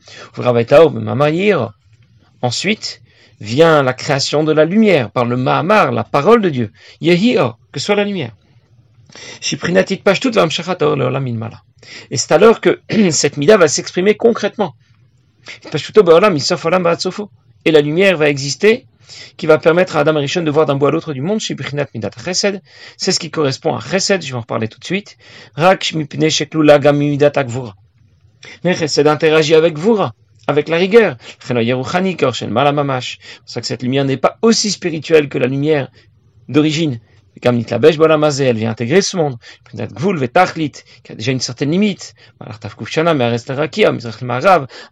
Ensuite, 2.45 3.01
vient 3.41 3.83
la 3.83 3.95
création 3.95 4.45
de 4.45 4.53
la 4.53 4.67
lumière 4.67 5.11
par 5.11 5.25
le 5.25 5.35
Mahamar, 5.35 5.93
la 5.93 6.05
parole 6.05 6.43
de 6.43 6.51
Dieu. 6.51 6.73
Yehio, 7.01 7.55
que 7.73 7.81
soit 7.81 7.95
la 7.95 8.05
lumière. 8.05 8.33
Et 12.11 12.19
c'est 12.19 12.33
alors 12.33 12.61
que 12.61 12.83
cette 13.11 13.39
mida 13.39 13.57
va 13.57 13.67
s'exprimer 13.67 14.15
concrètement. 14.15 14.75
Et 17.65 17.71
la 17.71 17.81
lumière 17.81 18.19
va 18.19 18.29
exister, 18.29 18.87
qui 19.39 19.47
va 19.47 19.57
permettre 19.57 19.97
à 19.97 20.01
Adam 20.01 20.19
Rishon 20.19 20.43
de 20.43 20.51
voir 20.51 20.67
d'un 20.67 20.77
bout 20.77 20.89
à 20.89 20.91
l'autre 20.91 21.15
du 21.15 21.23
monde, 21.23 21.41
c'est 21.41 23.13
ce 23.13 23.19
qui 23.19 23.31
correspond 23.31 23.75
à 23.75 23.81
Chesed, 23.81 24.21
je 24.21 24.29
vais 24.29 24.37
en 24.37 24.41
reparler 24.43 24.69
tout 24.69 24.81
de 24.81 24.85
suite. 24.85 25.17
Mais 28.65 28.75
Chesed 28.75 29.07
interagit 29.07 29.55
avec 29.55 29.79
Vura, 29.79 30.13
avec 30.47 30.69
la 30.69 30.77
rigueur. 30.77 31.17
C'est 31.41 31.55
pour 31.55 31.65
ça 33.47 33.61
que 33.61 33.67
cette 33.67 33.83
lumière 33.83 34.05
n'est 34.05 34.17
pas 34.17 34.39
aussi 34.43 34.71
spirituelle 34.71 35.29
que 35.29 35.39
la 35.39 35.47
lumière 35.47 35.91
d'origine 36.49 37.01
elle 37.43 38.57
vient 38.57 38.71
intégrer 38.71 39.03
ce 39.03 39.17
monde. 39.17 39.37
qui 39.73 41.13
a 41.13 41.15
déjà 41.15 41.33
une 41.33 41.41
certaine 41.41 41.71
limite. 41.71 42.15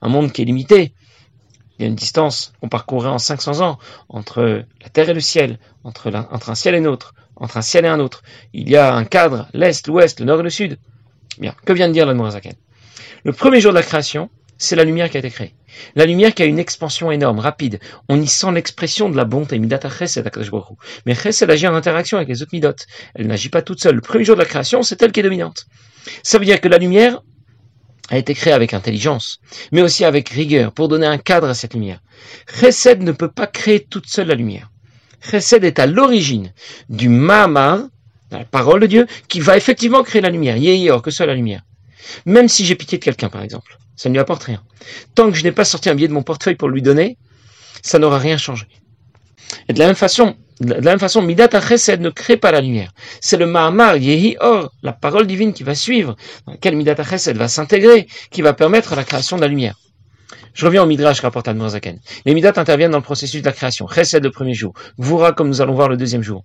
Un 0.01 0.09
monde 0.09 0.33
qui 0.33 0.43
est 0.43 0.45
limité. 0.45 0.93
Il 1.79 1.83
y 1.83 1.85
a 1.87 1.89
une 1.89 1.95
distance 1.95 2.53
qu'on 2.61 2.69
parcourrait 2.69 3.09
en 3.09 3.19
500 3.19 3.61
ans 3.61 3.79
entre 4.09 4.65
la 4.83 4.89
terre 4.89 5.09
et 5.09 5.15
le 5.15 5.21
ciel, 5.21 5.59
entre, 5.85 6.13
entre 6.31 6.51
un 6.51 6.55
ciel 6.55 6.75
et 6.75 6.79
un 6.79 6.85
autre, 6.85 7.15
entre 7.37 7.57
un 7.57 7.63
ciel 7.63 7.85
et 7.85 7.89
un 7.89 7.99
autre. 7.99 8.23
Il 8.53 8.69
y 8.69 8.77
a 8.77 8.95
un 8.95 9.05
cadre, 9.05 9.49
l'est, 9.55 9.87
l'ouest, 9.87 10.21
le 10.21 10.27
nord 10.27 10.41
et 10.41 10.45
le 10.45 10.51
sud. 10.51 10.79
Bien, 11.39 11.55
que 11.65 11.73
vient 11.73 11.89
de 11.89 11.95
dire 11.95 12.07
l'Admorazaken 12.07 12.55
Le 13.25 13.33
premier 13.33 13.61
jour 13.61 13.73
de 13.73 13.79
la 13.79 13.83
création, 13.83 14.29
c'est 14.63 14.77
la 14.77 14.85
lumière 14.85 15.11
qui 15.11 15.17
a 15.17 15.21
été 15.21 15.31
créée. 15.31 15.55
La 15.97 16.07
lumière 16.07 16.33
qui 16.33 16.43
a 16.43 16.47
une 16.47 16.61
expansion 16.61 17.11
énorme, 17.11 17.41
rapide. 17.41 17.81
On 18.09 18.21
y 18.21 18.29
sent 18.29 18.53
l'expression 18.53 19.11
de 19.11 19.17
la 19.17 19.25
bonté, 19.25 19.59
midata 19.59 19.91
chesed 19.91 20.31
Mais 21.05 21.15
chesed 21.17 21.51
agit 21.51 21.67
en 21.67 21.75
interaction 21.75 22.17
avec 22.17 22.29
les 22.29 22.43
autres 22.43 22.53
midot. 22.55 22.77
Elle 23.17 23.27
n'agit 23.27 23.49
pas 23.49 23.63
toute 23.63 23.81
seule. 23.81 23.97
Le 23.97 24.01
premier 24.01 24.25
jour 24.25 24.37
de 24.37 24.41
la 24.41 24.47
création, 24.47 24.85
c'est 24.85 25.03
elle 25.03 25.11
qui 25.11 25.19
est 25.19 25.25
dominante. 25.25 25.67
Ça 26.23 26.39
veut 26.39 26.45
dire 26.45 26.61
que 26.61 26.69
la 26.69 26.79
lumière 26.79 27.23
a 28.09 28.19
été 28.19 28.35
créée 28.35 28.53
avec 28.53 28.73
intelligence, 28.73 29.41
mais 29.73 29.83
aussi 29.83 30.05
avec 30.05 30.29
rigueur, 30.29 30.73
pour 30.73 30.87
donner 30.87 31.07
un 31.07 31.19
cadre 31.19 31.49
à 31.49 31.55
cette 31.55 31.75
lumière. 31.75 32.01
Chesed 32.61 33.03
ne 33.03 33.11
peut 33.11 33.31
pas 33.31 33.49
créer 33.49 33.81
toute 33.81 34.07
seule 34.07 34.29
la 34.29 34.37
lumière. 34.37 34.71
Chesed 35.29 35.65
est 35.65 35.81
à 35.81 35.87
l'origine 35.87 36.53
du 36.89 37.09
Mama, 37.09 37.89
la 38.31 38.45
parole 38.45 38.81
de 38.81 38.87
Dieu, 38.87 39.07
qui 39.27 39.41
va 39.41 39.57
effectivement 39.57 40.05
créer 40.05 40.23
la 40.23 40.31
lumière. 40.31 40.57
Yeyor, 40.57 41.03
que 41.03 41.11
soit 41.11 41.27
la 41.27 41.35
lumière. 41.35 41.63
Même 42.27 42.49
si 42.49 42.65
j'ai 42.65 42.77
pitié 42.77 42.99
de 42.99 43.05
quelqu'un, 43.05 43.29
par 43.29 43.43
exemple, 43.43 43.79
ça 43.97 44.09
ne 44.09 44.15
lui 44.15 44.21
apporte 44.21 44.45
rien. 44.45 44.63
Tant 45.15 45.31
que 45.31 45.37
je 45.37 45.45
n'ai 45.45 45.53
pas 45.53 45.65
sorti 45.65 45.91
un 45.91 45.95
billet 45.95 46.09
de 46.09 46.13
mon 46.13 46.23
portefeuille 46.23 46.57
pour 46.57 46.69
lui 46.69 46.83
donner, 46.83 47.17
ça 47.83 47.99
n'aura 47.99 48.19
rien 48.19 48.37
changé. 48.37 48.67
Et 49.69 49.73
de 49.73 49.79
la 49.79 49.87
même 49.87 49.97
façon, 49.97 50.37
de 50.61 50.75
la 50.75 50.81
même 50.81 50.99
façon, 50.99 51.23
Midat 51.23 51.61
Chesed 51.61 52.01
ne 52.01 52.11
crée 52.11 52.37
pas 52.37 52.53
la 52.53 52.61
lumière. 52.61 52.93
C'est 53.21 53.37
le 53.37 53.47
Mahamar, 53.47 53.97
Yehi 53.97 54.37
Or, 54.41 54.73
la 54.83 54.93
parole 54.93 55.27
divine 55.27 55.53
qui 55.53 55.63
va 55.63 55.75
suivre, 55.75 56.17
dans 56.47 56.53
laquelle 56.53 56.77
Midat 56.77 57.03
Chesed 57.03 57.37
va 57.37 57.49
s'intégrer, 57.49 58.07
qui 58.31 58.43
va 58.43 58.53
permettre 58.53 58.95
la 58.95 59.05
création 59.05 59.37
de 59.37 59.43
la 59.43 59.49
lumière. 59.49 59.77
Je 60.55 60.67
reviens 60.67 60.83
au 60.83 60.87
Midrash 60.87 61.21
rapporte 61.21 61.49
à 61.49 61.69
Zaken. 61.69 61.99
Les 62.27 62.35
Midat 62.35 62.53
interviennent 62.57 62.91
dans 62.91 62.99
le 62.99 63.03
processus 63.03 63.41
de 63.41 63.47
la 63.47 63.53
création. 63.53 63.89
Chesed 63.89 64.23
le 64.23 64.31
premier 64.31 64.55
jour. 64.55 64.75
Gvura, 64.99 65.33
comme 65.33 65.49
nous 65.49 65.61
allons 65.61 65.75
voir 65.75 65.89
le 65.89 65.97
deuxième 65.97 66.23
jour. 66.23 66.45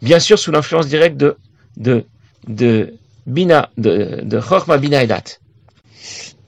Bien 0.00 0.20
sûr, 0.20 0.38
sous 0.38 0.52
l'influence 0.52 0.86
directe 0.86 1.16
de, 1.16 1.36
de, 1.76 2.04
de 2.46 2.94
Bina, 3.26 3.70
de, 3.76 4.20
de. 4.22 4.40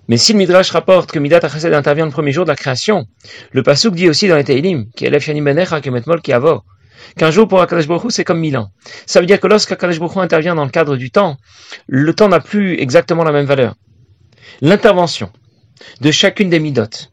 Mais 0.09 0.17
si 0.17 0.33
le 0.33 0.39
Midrash 0.39 0.71
rapporte 0.71 1.11
que 1.11 1.19
Midat 1.19 1.41
Chesed 1.41 1.73
intervient 1.73 2.05
le 2.05 2.11
premier 2.11 2.33
jour 2.33 2.45
de 2.45 2.51
la 2.51 2.57
création, 2.57 3.07
le 3.53 3.63
Pasuk 3.63 3.95
dit 3.95 4.09
aussi 4.09 4.29
dans 4.29 4.37
les 4.37 4.45
Teilim, 4.45 4.87
qui 4.95 5.07
Kemetmol 5.07 6.21
qui 6.21 6.33
qu'un 7.17 7.31
jour 7.31 7.49
pour 7.49 7.61
Akadosh 7.61 7.87
Baruch 7.87 8.13
c'est 8.13 8.25
comme 8.25 8.41
mille 8.41 8.57
ans. 8.57 8.71
Ça 9.07 9.21
veut 9.21 9.27
dire 9.27 9.41
que 9.41 9.47
lorsqu'Akadosh 9.47 9.99
Baruch 9.99 10.17
intervient 10.17 10.55
dans 10.55 10.65
le 10.65 10.71
cadre 10.71 10.97
du 10.97 11.11
temps, 11.11 11.37
le 11.87 12.13
temps 12.15 12.29
n'a 12.29 12.41
plus 12.41 12.79
exactement 12.79 13.25
la 13.25 13.33
même 13.33 13.47
valeur. 13.47 13.75
L'intervention 14.61 15.31
de 16.01 16.11
chacune 16.11 16.51
des 16.51 16.61
midotes, 16.61 17.11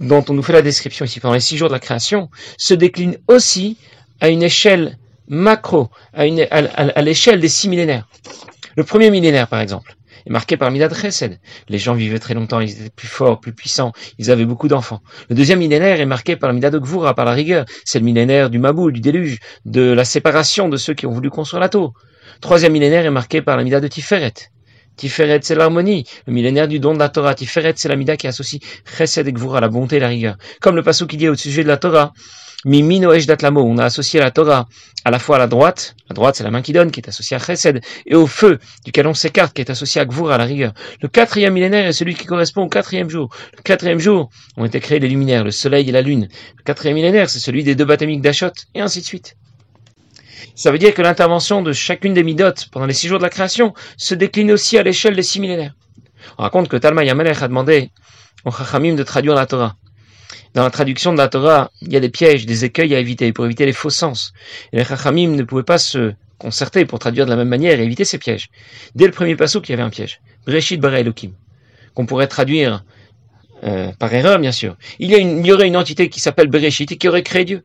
dont 0.00 0.24
on 0.28 0.34
nous 0.34 0.42
fait 0.42 0.52
la 0.52 0.62
description 0.62 1.04
ici 1.04 1.20
pendant 1.20 1.34
les 1.34 1.40
six 1.40 1.56
jours 1.56 1.68
de 1.68 1.74
la 1.74 1.80
création, 1.80 2.30
se 2.58 2.74
décline 2.74 3.18
aussi 3.28 3.78
à 4.20 4.28
une 4.28 4.42
échelle 4.42 4.98
macro, 5.28 5.90
à 6.12 7.02
l'échelle 7.02 7.40
des 7.40 7.48
six 7.48 7.68
millénaires. 7.68 8.08
Le 8.76 8.84
premier 8.84 9.10
millénaire, 9.10 9.48
par 9.48 9.60
exemple, 9.60 9.96
est 10.26 10.30
marqué 10.30 10.56
par 10.56 10.70
Midad 10.70 10.92
Chesed. 10.94 11.38
Les 11.68 11.78
gens 11.78 11.94
vivaient 11.94 12.18
très 12.18 12.34
longtemps, 12.34 12.60
ils 12.60 12.70
étaient 12.70 12.90
plus 12.90 13.08
forts, 13.08 13.40
plus 13.40 13.52
puissants, 13.52 13.92
ils 14.18 14.30
avaient 14.30 14.44
beaucoup 14.44 14.68
d'enfants. 14.68 15.00
Le 15.30 15.36
deuxième 15.36 15.60
millénaire 15.60 16.00
est 16.00 16.06
marqué 16.06 16.36
par 16.36 16.52
Midad 16.52 16.76
Gvura, 16.76 17.14
par 17.14 17.24
la 17.24 17.32
rigueur. 17.32 17.64
C'est 17.84 17.98
le 17.98 18.04
millénaire 18.04 18.50
du 18.50 18.58
Maboul, 18.58 18.92
du 18.92 19.00
déluge, 19.00 19.38
de 19.64 19.92
la 19.92 20.04
séparation 20.04 20.68
de 20.68 20.76
ceux 20.76 20.94
qui 20.94 21.06
ont 21.06 21.12
voulu 21.12 21.30
construire 21.30 21.60
la 21.60 21.68
tour. 21.68 21.94
Troisième 22.40 22.72
millénaire 22.72 23.06
est 23.06 23.10
marqué 23.10 23.40
par 23.40 23.56
la 23.56 23.64
Midad 23.64 23.82
de 23.82 23.88
Tiferet. 23.88 24.34
Tiferet, 24.96 25.40
c'est 25.42 25.54
l'harmonie. 25.54 26.06
Le 26.26 26.32
millénaire 26.32 26.68
du 26.68 26.80
don 26.80 26.94
de 26.94 26.98
la 26.98 27.08
Torah. 27.08 27.34
Tiferet, 27.34 27.74
c'est 27.76 27.88
la 27.88 27.96
Mida 27.96 28.16
qui 28.16 28.26
associe 28.26 28.62
Chesed 28.96 29.28
et 29.28 29.32
Gvura, 29.32 29.60
la 29.60 29.68
bonté 29.68 29.96
et 29.96 30.00
la 30.00 30.08
rigueur. 30.08 30.36
Comme 30.60 30.74
le 30.74 30.82
passage 30.82 31.06
qui 31.06 31.16
dit 31.16 31.28
au 31.28 31.34
sujet 31.34 31.62
de 31.62 31.68
la 31.68 31.76
Torah, 31.76 32.12
Mimino 32.64 33.14
Datlamo, 33.14 33.62
on 33.62 33.78
a 33.78 33.84
associé 33.84 34.20
la 34.20 34.30
Torah 34.30 34.68
à 35.04 35.10
la 35.10 35.20
fois 35.20 35.36
à 35.36 35.38
la 35.38 35.46
droite, 35.46 35.94
la 36.08 36.14
droite 36.14 36.34
c'est 36.34 36.42
la 36.42 36.50
main 36.50 36.62
qui 36.62 36.72
donne, 36.72 36.90
qui 36.90 36.98
est 36.98 37.08
associée 37.08 37.36
à 37.36 37.38
Chesed, 37.38 37.80
et 38.06 38.14
au 38.16 38.26
feu, 38.26 38.58
duquel 38.84 39.06
on 39.06 39.14
s'écarte, 39.14 39.54
qui 39.54 39.60
est 39.60 39.70
associé 39.70 40.00
à 40.00 40.04
Gvur, 40.04 40.32
à 40.32 40.38
la 40.38 40.44
rigueur. 40.44 40.72
Le 41.00 41.06
quatrième 41.06 41.54
millénaire 41.54 41.86
est 41.86 41.92
celui 41.92 42.14
qui 42.14 42.26
correspond 42.26 42.62
au 42.62 42.68
quatrième 42.68 43.08
jour. 43.08 43.30
Le 43.56 43.62
quatrième 43.62 44.00
jour 44.00 44.30
ont 44.56 44.64
été 44.64 44.80
créés 44.80 44.98
les 44.98 45.08
luminaires, 45.08 45.44
le 45.44 45.52
soleil 45.52 45.88
et 45.88 45.92
la 45.92 46.02
lune. 46.02 46.28
Le 46.56 46.62
quatrième 46.64 46.96
millénaire, 46.96 47.30
c'est 47.30 47.38
celui 47.38 47.62
des 47.62 47.76
deux 47.76 47.84
baptêmiques 47.84 48.20
d'Achot, 48.20 48.50
et 48.74 48.80
ainsi 48.80 49.00
de 49.00 49.06
suite. 49.06 49.36
Ça 50.56 50.72
veut 50.72 50.78
dire 50.78 50.92
que 50.92 51.02
l'intervention 51.02 51.62
de 51.62 51.72
chacune 51.72 52.14
des 52.14 52.24
midotes 52.24 52.68
pendant 52.72 52.86
les 52.86 52.94
six 52.94 53.06
jours 53.06 53.18
de 53.18 53.24
la 53.24 53.30
création 53.30 53.74
se 53.96 54.14
décline 54.14 54.50
aussi 54.50 54.76
à 54.76 54.82
l'échelle 54.82 55.14
des 55.14 55.22
six 55.22 55.38
millénaires. 55.38 55.74
On 56.38 56.42
raconte 56.42 56.68
que 56.68 56.76
Talma 56.76 57.04
Yamelech 57.04 57.42
a 57.42 57.48
demandé 57.48 57.90
au 58.44 58.50
Chachamim 58.50 58.94
de 58.94 59.02
traduire 59.02 59.34
la 59.34 59.46
Torah. 59.46 59.76
Dans 60.54 60.62
la 60.62 60.70
traduction 60.70 61.12
de 61.12 61.18
la 61.18 61.28
Torah, 61.28 61.70
il 61.82 61.92
y 61.92 61.96
a 61.96 62.00
des 62.00 62.08
pièges, 62.08 62.46
des 62.46 62.64
écueils 62.64 62.94
à 62.94 62.98
éviter 62.98 63.32
pour 63.32 63.44
éviter 63.44 63.66
les 63.66 63.72
faux 63.72 63.90
sens. 63.90 64.32
Et 64.72 64.78
les 64.78 64.84
Chachamim 64.84 65.30
ne 65.30 65.42
pouvaient 65.42 65.62
pas 65.62 65.78
se 65.78 66.12
concerter 66.38 66.84
pour 66.84 66.98
traduire 66.98 67.24
de 67.26 67.30
la 67.30 67.36
même 67.36 67.48
manière 67.48 67.78
et 67.78 67.84
éviter 67.84 68.04
ces 68.04 68.18
pièges. 68.18 68.50
Dès 68.94 69.06
le 69.06 69.12
premier 69.12 69.36
passage, 69.36 69.62
il 69.64 69.70
y 69.70 69.72
avait 69.74 69.82
un 69.82 69.90
piège. 69.90 70.20
Breshit 70.46 70.80
bara 70.80 71.00
Elohim. 71.00 71.32
Qu'on 71.94 72.06
pourrait 72.06 72.26
traduire 72.26 72.84
euh, 73.64 73.90
par 73.98 74.12
erreur, 74.12 74.38
bien 74.38 74.52
sûr. 74.52 74.76
Il 74.98 75.10
y, 75.10 75.14
a 75.50 75.54
aurait 75.54 75.66
une 75.66 75.76
entité 75.76 76.08
qui 76.08 76.20
s'appelle 76.20 76.48
Bereshit 76.48 76.92
et 76.92 76.96
qui 76.96 77.08
aurait 77.08 77.22
créé 77.22 77.44
Dieu. 77.44 77.62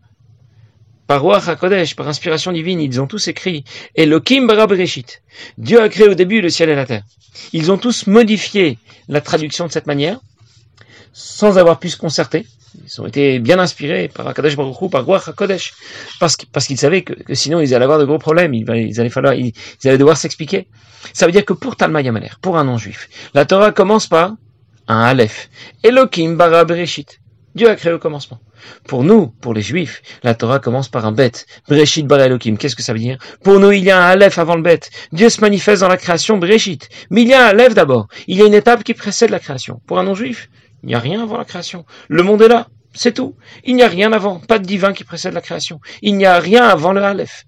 Par 1.06 1.22
Roi 1.22 1.38
HaKodesh, 1.46 1.96
par 1.96 2.08
inspiration 2.08 2.54
divine, 2.54 2.80
ils 2.80 3.02
ont 3.02 3.08
tous 3.08 3.28
écrit 3.28 3.66
Elohim 3.96 4.46
bara 4.46 4.68
Bereshit. 4.68 5.22
Dieu 5.58 5.82
a 5.82 5.90
créé 5.90 6.08
au 6.08 6.14
début 6.14 6.40
le 6.40 6.50
ciel 6.50 6.70
et 6.70 6.76
la 6.76 6.86
terre. 6.86 7.04
Ils 7.52 7.72
ont 7.72 7.78
tous 7.78 8.08
modifié 8.08 8.78
la 9.10 9.20
traduction 9.20 9.68
de 9.68 9.72
cette 9.72 9.88
manière, 9.88 10.22
sans 11.14 11.58
avoir 11.58 11.80
pu 11.80 11.90
se 11.90 11.98
concerter. 11.98 12.46
Ils 12.86 13.02
ont 13.02 13.08
été 13.08 13.40
bien 13.40 13.60
inspirés 13.60 14.08
par 14.08 14.28
Akadosh 14.28 14.56
Baruch 14.56 14.82
Hu, 14.82 14.90
par 14.90 15.06
Roi 15.06 15.22
HaKodesh, 15.26 15.74
parce, 16.20 16.38
parce 16.54 16.68
qu'ils 16.68 16.78
savaient 16.78 17.02
que, 17.02 17.14
sinon 17.34 17.60
ils 17.60 17.76
allaient 17.76 17.84
avoir 17.84 18.00
de 18.00 18.06
gros 18.06 18.18
problèmes, 18.18 18.54
ils, 18.54 18.70
allaient, 18.70 19.10
falloir, 19.10 19.34
ils, 19.34 19.54
allaient 19.84 19.98
devoir 19.98 20.16
s'expliquer. 20.16 20.68
Ça 21.14 21.26
veut 21.26 21.32
dire 21.32 21.44
que 21.44 21.54
pour 21.54 21.76
Talma 21.76 22.02
Yamaner, 22.02 22.32
pour 22.42 22.58
un 22.58 22.64
non-juif, 22.64 23.10
la 23.34 23.46
Torah 23.46 23.72
commence 23.72 24.08
par 24.08 24.36
un 24.88 25.02
Aleph. 25.02 25.50
Elohim 25.84 26.36
bara 26.36 26.64
Bereshit. 26.64 27.20
Dieu 27.54 27.70
a 27.70 27.76
créé 27.76 27.92
au 27.92 28.00
commencement. 28.00 28.40
Pour 28.88 29.04
nous, 29.04 29.28
pour 29.28 29.54
les 29.54 29.62
juifs, 29.62 30.02
la 30.24 30.36
Torah 30.36 30.60
commence 30.60 30.88
par 30.88 31.06
un 31.06 31.12
bet. 31.12 31.32
Bereshit 31.68 32.08
bara 32.08 32.28
Elohim. 32.28 32.56
Qu'est-ce 32.56 32.78
que 32.78 32.84
ça 32.84 32.94
veut 32.94 33.00
dire? 33.00 33.18
Pour 33.44 33.60
nous, 33.60 33.72
il 33.72 33.84
y 33.84 33.92
a 33.92 34.02
un 34.02 34.10
Aleph 34.12 34.38
avant 34.38 34.56
le 34.56 34.62
bet. 34.62 34.80
Dieu 35.12 35.30
se 35.30 35.42
manifeste 35.42 35.82
dans 35.82 35.90
la 35.90 35.98
création 35.98 36.38
Bereshit. 36.38 36.88
Mais 37.10 37.24
il 37.24 37.28
y 37.28 37.34
a 37.34 37.48
un 37.48 37.50
Aleph 37.50 37.74
d'abord. 37.74 38.08
Il 38.28 38.38
y 38.38 38.42
a 38.42 38.46
une 38.46 38.54
étape 38.54 38.84
qui 38.84 38.94
précède 38.94 39.32
la 39.32 39.40
création. 39.40 39.82
Pour 39.86 40.00
un 40.00 40.04
non-juif, 40.04 40.50
il 40.84 40.88
n'y 40.88 40.96
a 40.96 41.00
rien 41.00 41.22
avant 41.22 41.38
la 41.38 41.46
création. 41.46 41.86
Le 42.08 42.24
monde 42.24 42.42
est 42.42 42.48
là, 42.48 42.68
c'est 42.94 43.14
tout. 43.14 43.36
Il 43.64 43.76
n'y 43.76 43.84
a 43.84 43.88
rien 43.88 44.12
avant, 44.12 44.40
pas 44.40 44.60
de 44.60 44.66
divin 44.66 44.94
qui 44.94 45.04
précède 45.04 45.34
la 45.34 45.42
création. 45.42 45.80
Il 46.02 46.18
n'y 46.18 46.26
a 46.26 46.40
rien 46.40 46.64
avant 46.64 46.94
le 46.94 47.04
Aleph. 47.04 47.46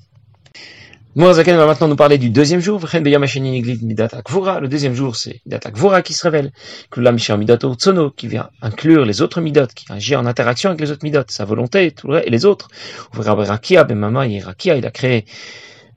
Mourazaken 1.16 1.56
va 1.58 1.68
maintenant 1.68 1.88
nous 1.88 1.96
parler 1.96 2.18
du 2.18 2.32
deuxième 2.32 2.60
jour. 2.60 2.80
Le 2.82 4.68
deuxième 4.68 4.96
jour, 4.96 5.16
c'est 5.16 5.42
Midat 5.46 5.60
Gvura 5.72 6.02
qui 6.02 6.14
se 6.14 6.24
révèle. 6.24 6.52
Tsono, 6.92 8.10
qui 8.10 8.28
vient 8.28 8.50
inclure 8.64 9.06
les 9.06 9.22
autres 9.22 9.40
midot, 9.40 9.68
qui 9.76 9.86
agit 9.92 10.16
en 10.16 10.26
interaction 10.26 10.72
avec 10.72 10.82
les 10.82 10.90
autres 10.90 11.04
midot, 11.06 11.22
sa 11.28 11.46
volonté 11.46 11.92
tout 11.92 12.08
le, 12.08 12.28
et 12.28 12.32
les 12.32 12.46
autres. 12.46 12.68
il 13.16 14.86
a 14.86 14.92
créé 14.92 15.26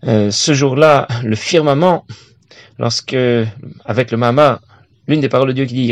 euh, 0.04 0.30
ce 0.30 0.52
jour-là 0.52 1.08
le 1.24 1.34
firmament, 1.34 2.06
lorsque, 2.78 3.16
avec 3.86 4.10
le 4.10 4.18
Mama, 4.18 4.60
l'une 5.06 5.20
des 5.20 5.28
paroles 5.28 5.48
de 5.48 5.52
Dieu 5.54 5.64
qui 5.66 5.74
dit 5.74 5.86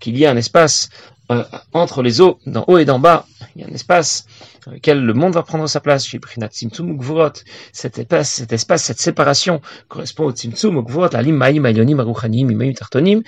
qu'il 0.00 0.18
y 0.18 0.26
a 0.26 0.30
un 0.30 0.36
espace 0.36 0.88
euh, 1.30 1.44
entre 1.72 2.02
les 2.02 2.20
eaux, 2.20 2.38
d'en 2.46 2.64
haut 2.66 2.78
et 2.78 2.84
d'en 2.84 2.98
bas, 2.98 3.26
il 3.54 3.62
y 3.62 3.64
a 3.64 3.68
un 3.68 3.72
espace 3.72 4.26
dans 4.66 4.72
lequel 4.72 5.02
le 5.04 5.14
monde 5.14 5.34
va 5.34 5.42
prendre 5.42 5.66
sa 5.68 5.80
place. 5.80 6.06
Cet 7.72 7.98
espace, 7.98 8.30
cet 8.30 8.52
espace, 8.52 8.82
cette 8.82 9.00
séparation 9.00 9.60
correspond 9.88 10.24
au 10.24 10.32
Tzimtzum, 10.32 10.76
au 10.76 11.08
la 11.12 11.22
Lim 11.22 11.36
Maim, 11.36 11.64
Ailionim, 11.64 12.00
Aruchanim, 12.00 12.50
Imayim, 12.50 12.74
Tartonim. 12.74 13.22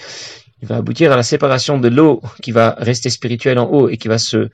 Il 0.63 0.69
va 0.69 0.77
aboutir 0.77 1.13
à 1.13 1.17
la 1.17 1.23
séparation 1.23 1.79
de 1.79 1.89
l'eau 1.89 2.23
qui 2.43 2.51
va 2.51 2.75
rester 2.79 3.11
spirituelle 3.11 3.59
en 3.59 3.67
haut 3.67 3.89
et 3.89 3.97
qui 3.97 4.09
va 4.09 4.19
se 4.19 4.49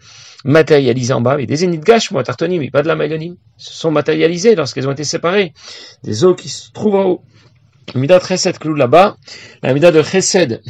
matérialiser 0.44 1.12
en 1.12 1.20
bas. 1.20 1.40
Et 1.40 1.46
des 1.46 1.64
Enidgash, 1.64 2.10
moi, 2.10 2.22
Tartonim, 2.22 2.62
et 2.62 2.70
pas 2.70 2.82
de 2.82 2.88
la 2.88 2.96
Maïlonim, 2.96 3.36
se 3.56 3.74
sont 3.74 3.90
matérialisées 3.90 4.54
lorsqu'elles 4.54 4.88
ont 4.88 4.92
été 4.92 5.04
séparées 5.04 5.52
des 6.02 6.24
eaux 6.24 6.34
qui 6.34 6.48
se 6.48 6.72
trouvent 6.72 6.96
en 6.96 7.04
haut. 7.04 7.22
Mida 7.94 8.20
Chesed 8.20 8.58
Klou 8.58 8.74
là-bas, 8.74 9.16
la 9.62 9.74
Mida 9.74 9.90
de 9.90 10.02
Chesed, 10.02 10.62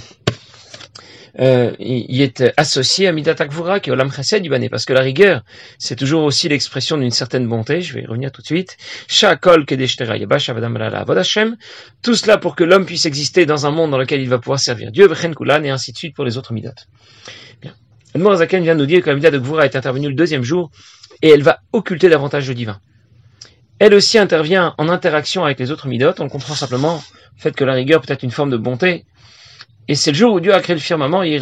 euh, 1.38 1.74
il 1.78 2.20
est 2.20 2.52
associé 2.56 3.06
à 3.06 3.12
Mida 3.12 3.34
Takvura, 3.34 3.80
qui 3.80 3.90
est 3.90 3.92
Olam 3.92 4.10
Chesed 4.10 4.44
Ibané, 4.44 4.68
parce 4.68 4.84
que 4.84 4.92
la 4.92 5.00
rigueur, 5.00 5.42
c'est 5.78 5.96
toujours 5.96 6.24
aussi 6.24 6.48
l'expression 6.48 6.96
d'une 6.98 7.10
certaine 7.10 7.46
bonté, 7.46 7.82
je 7.82 7.94
vais 7.94 8.02
y 8.02 8.06
revenir 8.06 8.32
tout 8.32 8.42
de 8.42 8.46
suite. 8.46 8.76
Shakol 9.08 9.64
Kedeshtera 9.64 10.16
Yabash 10.16 10.48
Avadam 10.48 10.76
Vodashem, 11.06 11.56
tout 12.02 12.14
cela 12.14 12.38
pour 12.38 12.56
que 12.56 12.64
l'homme 12.64 12.86
puisse 12.86 13.06
exister 13.06 13.46
dans 13.46 13.66
un 13.66 13.70
monde 13.70 13.90
dans 13.90 13.98
lequel 13.98 14.20
il 14.20 14.28
va 14.28 14.38
pouvoir 14.38 14.58
servir 14.58 14.90
Dieu, 14.90 15.06
Vechen 15.06 15.34
Kulan, 15.34 15.62
et 15.64 15.70
ainsi 15.70 15.92
de 15.92 15.98
suite 15.98 16.14
pour 16.14 16.24
les 16.24 16.36
autres 16.36 16.52
Midot. 16.52 16.70
Bien. 17.62 17.74
Edmond 18.14 18.36
Zaken 18.36 18.62
vient 18.62 18.74
nous 18.74 18.86
dire 18.86 19.02
que 19.02 19.10
la 19.10 19.14
Mida 19.14 19.30
de 19.30 19.38
Gvura 19.38 19.64
est 19.64 19.76
intervenue 19.76 20.08
le 20.08 20.14
deuxième 20.14 20.42
jour, 20.42 20.70
et 21.22 21.28
elle 21.30 21.42
va 21.42 21.60
occulter 21.72 22.08
davantage 22.08 22.48
le 22.48 22.54
divin 22.54 22.80
elle 23.80 23.94
aussi 23.94 24.18
intervient 24.18 24.74
en 24.78 24.88
interaction 24.88 25.44
avec 25.44 25.58
les 25.58 25.72
autres 25.72 25.88
midotes. 25.88 26.20
On 26.20 26.28
comprend 26.28 26.54
simplement 26.54 27.02
le 27.36 27.42
fait 27.42 27.56
que 27.56 27.64
la 27.64 27.72
rigueur 27.72 28.02
peut 28.02 28.12
être 28.12 28.22
une 28.22 28.30
forme 28.30 28.50
de 28.50 28.58
bonté 28.58 29.06
Et 29.90 29.96
c'est 29.96 30.12
le 30.12 30.16
jour 30.16 30.34
où 30.34 30.38
Dieu 30.38 30.54
a 30.54 30.60
créé 30.60 30.76
le 30.76 30.80
firmament, 30.80 31.24
il 31.24 31.40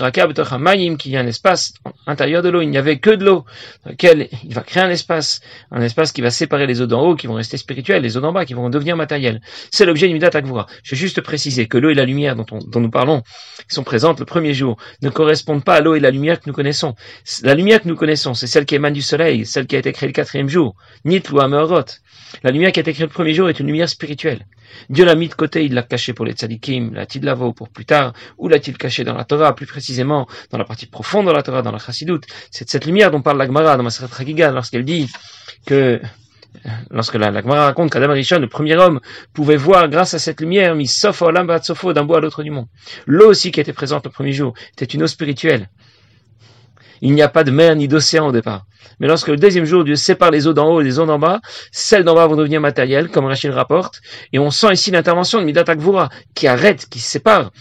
qui 0.97 1.15
est 1.15 1.19
un 1.19 1.27
espace 1.27 1.75
intérieur 2.07 2.43
de 2.43 2.49
l'eau. 2.49 2.63
Il 2.63 2.71
n'y 2.71 2.79
avait 2.79 2.99
que 2.99 3.11
de 3.11 3.23
l'eau, 3.23 3.45
dans 3.85 3.91
lequel 3.91 4.31
il 4.43 4.55
va 4.55 4.63
créer 4.63 4.83
un 4.83 4.89
espace, 4.89 5.43
un 5.71 5.83
espace 5.83 6.13
qui 6.13 6.23
va 6.23 6.31
séparer 6.31 6.67
les 6.67 6.81
eaux 6.81 6.87
d'en 6.87 7.03
haut, 7.03 7.15
qui 7.15 7.27
vont 7.27 7.35
rester 7.35 7.59
spirituelles, 7.59 8.01
les 8.01 8.17
eaux 8.17 8.21
d'en 8.21 8.33
bas, 8.33 8.47
qui 8.47 8.55
vont 8.55 8.71
devenir 8.71 8.97
matérielles. 8.97 9.43
C'est 9.71 9.85
l'objet 9.85 10.09
du 10.09 10.15
Midat 10.15 10.31
Akvura. 10.33 10.67
Je 10.83 10.95
vais 10.95 10.97
juste 10.97 11.21
préciser 11.21 11.69
que 11.69 11.77
l'eau 11.77 11.91
et 11.91 11.95
la 11.95 12.07
lumière 12.07 12.37
dont, 12.37 12.81
nous 12.81 12.91
parlons, 12.91 13.21
qui 13.69 13.75
sont 13.75 13.85
présentes 13.85 14.19
le 14.19 14.25
premier 14.25 14.55
jour, 14.55 14.79
ne 15.03 15.11
correspondent 15.11 15.63
pas 15.63 15.75
à 15.75 15.81
l'eau 15.83 15.95
et 15.95 16.01
la 16.01 16.11
lumière 16.11 16.41
que 16.41 16.45
nous 16.47 16.55
connaissons. 16.55 16.95
La 17.43 17.55
lumière 17.55 17.83
que 17.83 17.89
nous 17.89 17.97
connaissons, 17.97 18.33
c'est 18.33 18.47
celle 18.47 18.65
qui 18.65 18.77
émane 18.77 18.95
du 18.95 19.03
soleil, 19.03 19.45
celle 19.45 19.67
qui 19.67 19.77
a 19.77 19.79
été 19.79 19.93
créée 19.93 20.09
le 20.09 20.15
quatrième 20.15 20.49
jour. 20.49 20.75
Nitlu 21.05 21.37
La 21.37 22.51
lumière 22.51 22.73
qui 22.73 22.81
a 22.81 22.83
été 22.83 22.95
créée 22.95 23.05
le 23.05 23.13
premier 23.13 23.35
jour 23.35 23.51
est 23.51 23.61
une 23.61 23.67
lumière 23.67 23.91
spirituelle. 23.91 24.47
Dieu 24.91 25.05
l'a 25.05 25.15
mis 25.15 25.29
de 25.29 25.35
côté, 25.35 25.65
il 25.65 25.75
l'a 25.75 25.83
caché 25.83 26.13
pour 26.13 26.25
les 26.25 26.33
tzadikim, 26.33 26.95
l'a-t-il 26.95 27.25
lavo 27.25 27.53
pour 27.53 27.69
plus 27.69 27.85
tard, 27.85 28.13
ou 28.39 28.49
l'a-t-il 28.49 28.77
caché 28.77 29.05
dans 29.05 29.15
la 29.15 29.25
Torah, 29.25 29.55
plus 29.55 29.67
précisément 29.67 30.27
dans 30.51 30.59
la 30.59 30.65
partie 30.65 30.87
profonde 30.87 31.27
de 31.27 31.33
la 31.33 31.43
Torah, 31.43 31.63
dans 31.63 31.73
la 31.73 31.79
Chassidut. 31.79 32.21
C'est 32.51 32.69
cette 32.69 32.87
lumière 32.87 33.11
dont 33.11 33.23
parle 33.23 33.39
la 33.39 33.47
Gemara 33.47 33.77
dans 33.77 33.83
Maseret 33.83 34.09
Chagiga 34.17 34.51
lorsqu'elle 34.51 34.85
dit 34.85 35.11
que 35.67 36.01
lorsque 36.91 37.15
la, 37.15 37.31
raconte 37.31 37.91
qu'Adam 37.91 38.13
Rishon, 38.13 38.39
le 38.39 38.49
premier 38.49 38.77
homme, 38.77 39.01
pouvait 39.33 39.57
voir 39.57 39.89
grâce 39.89 40.15
à 40.15 40.19
cette 40.19 40.41
lumière, 40.41 40.75
mis 40.75 40.87
sauf 40.87 41.23
d'un 41.23 42.05
bout 42.05 42.15
à 42.15 42.21
l'autre 42.21 42.43
du 42.43 42.51
monde. 42.51 42.67
L'eau 43.07 43.31
aussi 43.31 43.51
qui 43.51 43.61
était 43.61 43.73
présente 43.73 44.05
le 44.05 44.11
premier 44.11 44.33
jour 44.33 44.55
était 44.73 44.85
une 44.85 45.03
eau 45.03 45.07
spirituelle. 45.07 45.69
Il 47.01 47.13
n'y 47.13 47.23
a 47.23 47.29
pas 47.29 47.45
de 47.45 47.51
mer 47.51 47.77
ni 47.77 47.89
d'océan 47.89 48.29
au 48.29 48.33
départ. 48.33 48.67
Mais 49.01 49.07
lorsque 49.07 49.29
le 49.29 49.37
deuxième 49.37 49.65
jour, 49.65 49.85
Dieu 49.85 49.97
sépare 49.97 50.31
les 50.31 50.47
eaux 50.47 50.53
d'en 50.53 50.69
haut 50.69 50.81
et 50.81 50.85
les 50.85 50.99
eaux 50.99 51.07
d'en 51.07 51.19
bas, 51.19 51.41
celles 51.71 52.05
d'en 52.05 52.15
bas 52.15 52.27
vont 52.27 52.37
devenir 52.37 52.61
matérielles, 52.61 53.09
comme 53.09 53.27
Rachel 53.27 53.53
rapporte, 53.53 54.01
et 54.33 54.39
on 54.39 54.51
sent 54.51 54.73
ici 54.73 54.91
l'intervention 54.91 55.39
de 55.41 55.45
Midat 55.45 55.65
Akvura, 55.67 56.09
qui 56.35 56.47
arrête, 56.47 56.89
qui 56.89 56.99
sépare. 56.99 57.53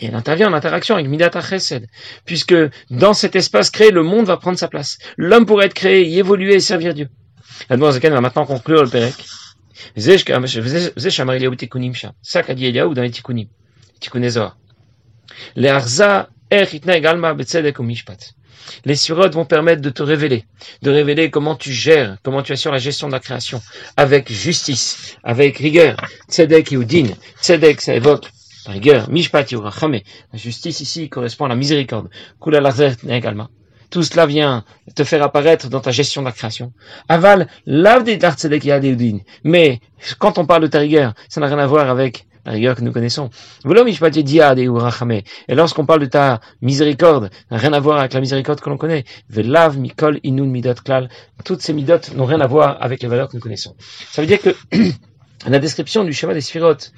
Et 0.00 0.06
elle 0.06 0.14
intervient 0.14 0.50
en 0.50 0.54
interaction 0.54 0.96
avec 0.96 1.08
Midat 1.08 1.30
Chesed, 1.40 1.86
puisque 2.24 2.54
dans 2.90 3.14
cet 3.14 3.36
espace 3.36 3.70
créé, 3.70 3.90
le 3.90 4.02
monde 4.02 4.26
va 4.26 4.36
prendre 4.36 4.58
sa 4.58 4.68
place. 4.68 4.98
L'homme 5.16 5.46
pourrait 5.46 5.66
être 5.66 5.74
créé, 5.74 6.06
y 6.06 6.18
évoluer 6.18 6.54
et 6.54 6.60
servir 6.60 6.94
Dieu. 6.94 7.08
Zaken 7.70 8.12
va 8.12 8.20
maintenant 8.20 8.46
conclure 8.46 8.82
le 8.82 8.90
Pérec. 8.90 9.14
Betzedek. 17.34 18.34
Les 18.84 18.96
surotes 18.96 19.34
vont 19.34 19.44
permettre 19.44 19.82
de 19.82 19.90
te 19.90 20.02
révéler, 20.02 20.44
de 20.82 20.90
révéler 20.90 21.30
comment 21.30 21.54
tu 21.54 21.72
gères, 21.72 22.16
comment 22.22 22.42
tu 22.42 22.52
assures 22.52 22.72
la 22.72 22.78
gestion 22.78 23.08
de 23.08 23.12
la 23.12 23.20
création, 23.20 23.60
avec 23.96 24.30
justice, 24.30 25.16
avec 25.22 25.58
rigueur. 25.58 25.96
Tzedek 26.28 26.72
et. 26.72 27.14
Tzedek, 27.42 27.80
ça 27.80 27.94
évoque 27.94 28.30
la 28.66 28.72
rigueur. 28.72 29.10
Mishpat 29.10 29.50
Yurachame. 29.50 30.00
La 30.32 30.38
justice 30.38 30.80
ici 30.80 31.08
correspond 31.08 31.46
à 31.46 31.48
la 31.48 31.56
miséricorde. 31.56 32.08
Kula 32.40 32.60
également. 33.08 33.48
Tout 33.90 34.02
cela 34.02 34.26
vient 34.26 34.64
te 34.94 35.04
faire 35.04 35.22
apparaître 35.22 35.68
dans 35.68 35.80
ta 35.80 35.92
gestion 35.92 36.22
de 36.22 36.26
la 36.26 36.32
création. 36.32 36.72
Aval, 37.08 37.48
lave 37.66 38.02
des 38.02 38.18
tzedek 38.18 38.66
et 38.66 38.88
Udin. 38.88 39.18
Mais, 39.44 39.80
quand 40.18 40.38
on 40.38 40.46
parle 40.46 40.62
de 40.62 40.66
ta 40.66 40.80
rigueur, 40.80 41.14
ça 41.28 41.40
n'a 41.40 41.46
rien 41.46 41.58
à 41.58 41.66
voir 41.66 41.88
avec 41.88 42.26
la 42.44 42.52
rigueur 42.52 42.76
que 42.76 42.82
nous 42.82 42.92
connaissons. 42.92 43.30
Et 45.48 45.54
lorsqu'on 45.54 45.86
parle 45.86 46.00
de 46.00 46.06
ta 46.06 46.40
miséricorde, 46.62 47.30
rien 47.50 47.72
à 47.72 47.80
voir 47.80 47.98
avec 47.98 48.12
la 48.12 48.20
miséricorde 48.20 48.60
que 48.60 48.70
l'on 48.70 48.76
connaît. 48.76 49.04
Velav 49.28 49.78
mikol 49.78 50.20
inun 50.22 50.46
midot 50.46 50.74
klal. 50.84 51.08
Toutes 51.44 51.62
ces 51.62 51.72
midot 51.72 51.98
n'ont 52.14 52.26
rien 52.26 52.40
à 52.40 52.46
voir 52.46 52.76
avec 52.80 53.02
les 53.02 53.08
valeurs 53.08 53.28
que 53.28 53.36
nous 53.36 53.42
connaissons. 53.42 53.74
Ça 54.10 54.22
veut 54.22 54.28
dire 54.28 54.40
que 54.40 54.54
la 55.46 55.58
description 55.58 56.04
du 56.04 56.12
schéma 56.12 56.34
des 56.34 56.40
sphirotes 56.40 56.92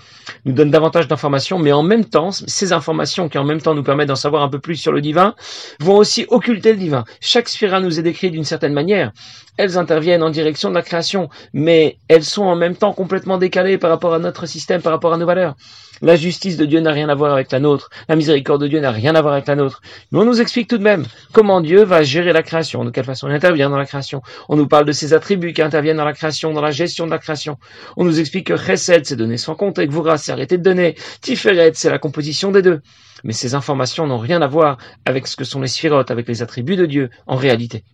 nous 0.45 0.53
donne 0.53 0.71
davantage 0.71 1.09
d'informations, 1.09 1.59
mais 1.59 1.73
en 1.73 1.83
même 1.83 2.05
temps, 2.05 2.31
ces 2.31 2.73
informations 2.73 3.29
qui 3.29 3.39
en 3.39 3.45
même 3.45 3.61
temps 3.61 3.75
nous 3.75 3.83
permettent 3.83 4.09
d'en 4.09 4.17
savoir 4.17 4.43
un 4.43 4.49
peu 4.49 4.59
plus 4.59 4.77
sur 4.77 4.93
le 4.93 5.01
divin, 5.01 5.35
vont 5.81 5.97
aussi 5.97 6.27
occulter 6.29 6.73
le 6.73 6.79
divin. 6.79 7.05
Chaque 7.21 7.49
sphira 7.49 7.81
nous 7.81 7.99
est 7.99 8.03
décrite 8.03 8.33
d'une 8.33 8.45
certaine 8.45 8.73
manière. 8.73 9.13
Elles 9.57 9.79
interviennent 9.79 10.23
en 10.23 10.31
direction 10.31 10.69
de 10.69 10.75
la 10.75 10.83
création, 10.83 11.29
mais 11.53 11.99
elles 12.09 12.25
sont 12.25 12.45
en 12.45 12.57
même 12.57 12.77
temps 12.77 12.93
complètement 12.93 13.39
décalées 13.39 13.79
par 13.79 13.91
rapport 13.91 14.15
à 14.15 14.19
notre 14.19 14.47
système, 14.47 14.83
par 14.83 14.93
rapport 14.93 15.13
à 15.13 15.17
nos 15.17 15.27
valeurs. 15.27 15.55
La 16.03 16.15
justice 16.15 16.59
de 16.59 16.67
Dieu 16.67 16.81
n'a 16.81 16.93
rien 16.93 17.09
à 17.09 17.15
voir 17.15 17.33
avec 17.33 17.51
la 17.51 17.59
nôtre. 17.59 17.89
La 18.07 18.17
miséricorde 18.17 18.61
de 18.61 18.69
Dieu 18.69 18.81
n'a 18.81 18.91
rien 18.91 19.15
à 19.15 19.23
voir 19.23 19.33
avec 19.33 19.47
la 19.47 19.57
nôtre. 19.57 19.81
Mais 20.13 20.19
on 20.19 20.27
nous 20.27 20.43
explique 20.43 20.69
tout 20.69 20.77
de 20.77 20.83
même 20.83 21.07
comment 21.33 21.63
Dieu 21.63 21.85
va 21.85 22.03
gérer 22.03 22.35
la 22.35 22.43
création, 22.43 22.85
de 22.85 22.91
quelle 22.91 23.05
façon 23.05 23.29
il 23.29 23.35
intervient 23.35 23.71
dans 23.71 23.79
la 23.79 23.87
création. 23.87 24.21
On 24.51 24.57
nous 24.57 24.69
parle 24.69 24.85
de 24.85 24.93
ses 24.93 25.15
attributs 25.15 25.55
qui 25.55 25.63
interviennent 25.63 25.97
dans 25.97 26.05
la 26.05 26.13
création, 26.13 26.53
dans 26.53 26.61
la 26.61 26.71
gestion 26.71 27.07
de 27.07 27.13
la 27.13 27.19
création. 27.19 27.57
On 27.97 28.05
nous 28.05 28.21
explique 28.21 28.49
que 28.49 28.59
Chesed, 28.59 29.07
c'est 29.07 29.17
donner 29.17 29.39
sans 29.39 29.55
compte, 29.55 29.79
et 29.79 29.87
que 29.87 29.93
Vura, 29.93 30.19
c'est 30.19 30.33
arrêter 30.33 30.59
de 30.59 30.63
donner. 30.63 30.97
Tiferet, 31.23 31.73
c'est 31.75 31.91
la 31.91 31.99
composition 31.99 32.51
des 32.51 32.61
deux. 32.61 32.83
Mais 33.25 33.33
ces 33.33 33.55
informations 33.55 34.07
n'ont 34.07 34.19
rien 34.19 34.43
à 34.43 34.47
voir 34.47 34.77
avec 35.07 35.27
ce 35.27 35.35
que 35.35 35.45
sont 35.45 35.63
les 35.63 35.69
sphirotes, 35.69 36.11
avec 36.11 36.29
les 36.29 36.43
attributs 36.43 36.77
de 36.77 36.85
Dieu 36.85 37.11
en 37.27 37.37
réalité. 37.37 37.85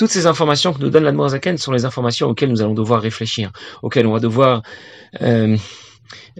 Toutes 0.00 0.08
ces 0.08 0.26
informations 0.26 0.72
que 0.72 0.80
nous 0.80 0.88
donne 0.88 1.04
la 1.04 1.28
Zaken 1.28 1.58
sont 1.58 1.72
les 1.72 1.84
informations 1.84 2.28
auxquelles 2.28 2.48
nous 2.48 2.62
allons 2.62 2.72
devoir 2.72 3.02
réfléchir, 3.02 3.52
auxquelles 3.82 4.06
on 4.06 4.14
va 4.14 4.18
devoir 4.18 4.62
euh, 5.20 5.58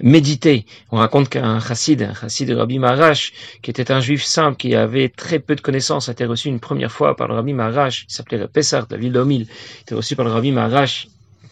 méditer. 0.03 0.65
On 0.91 0.97
raconte 0.97 1.29
qu'un 1.29 1.61
chassid, 1.61 2.01
un 2.01 2.15
chassid 2.15 2.51
Rabbi 2.53 2.79
Marash, 2.79 3.35
qui 3.61 3.71
était 3.71 3.93
un 3.93 4.01
juif 4.01 4.25
simple, 4.25 4.57
qui 4.57 4.75
avait 4.75 5.11
très 5.11 5.41
peu 5.41 5.57
de 5.57 5.61
connaissances, 5.61 6.09
a 6.09 6.13
été 6.13 6.25
reçu 6.25 6.49
une 6.49 6.59
première 6.59 6.91
fois 6.91 7.17
par 7.17 7.29
le 7.29 7.35
Rabbi 7.35 7.53
Marash, 7.53 8.07
il 8.09 8.15
s'appelait 8.15 8.49
Pessar, 8.49 8.87
de 8.87 8.95
la 8.95 8.99
ville 8.99 9.13
d'Omil, 9.13 9.43
il 9.43 9.83
était 9.83 9.95
reçu 9.95 10.17
par 10.17 10.25
le 10.25 10.33
Rabbi 10.33 10.53
Marash, 10.53 11.09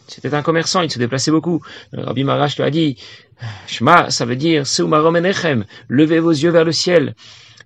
c'était 0.06 0.32
un 0.32 0.40
commerçant, 0.40 0.80
il 0.80 0.90
se 0.90 0.98
déplaçait 0.98 1.30
beaucoup. 1.30 1.62
Le 1.92 2.04
Rabbi 2.04 2.24
Marash 2.24 2.56
lui 2.56 2.64
a 2.64 2.70
dit, 2.70 2.96
Shema, 3.66 4.08
ça 4.08 4.24
veut 4.24 4.36
dire, 4.36 4.66
Seumarom 4.66 5.14
Enechem, 5.14 5.66
levez 5.88 6.20
vos 6.20 6.30
yeux 6.30 6.52
vers 6.52 6.64
le 6.64 6.72
ciel. 6.72 7.14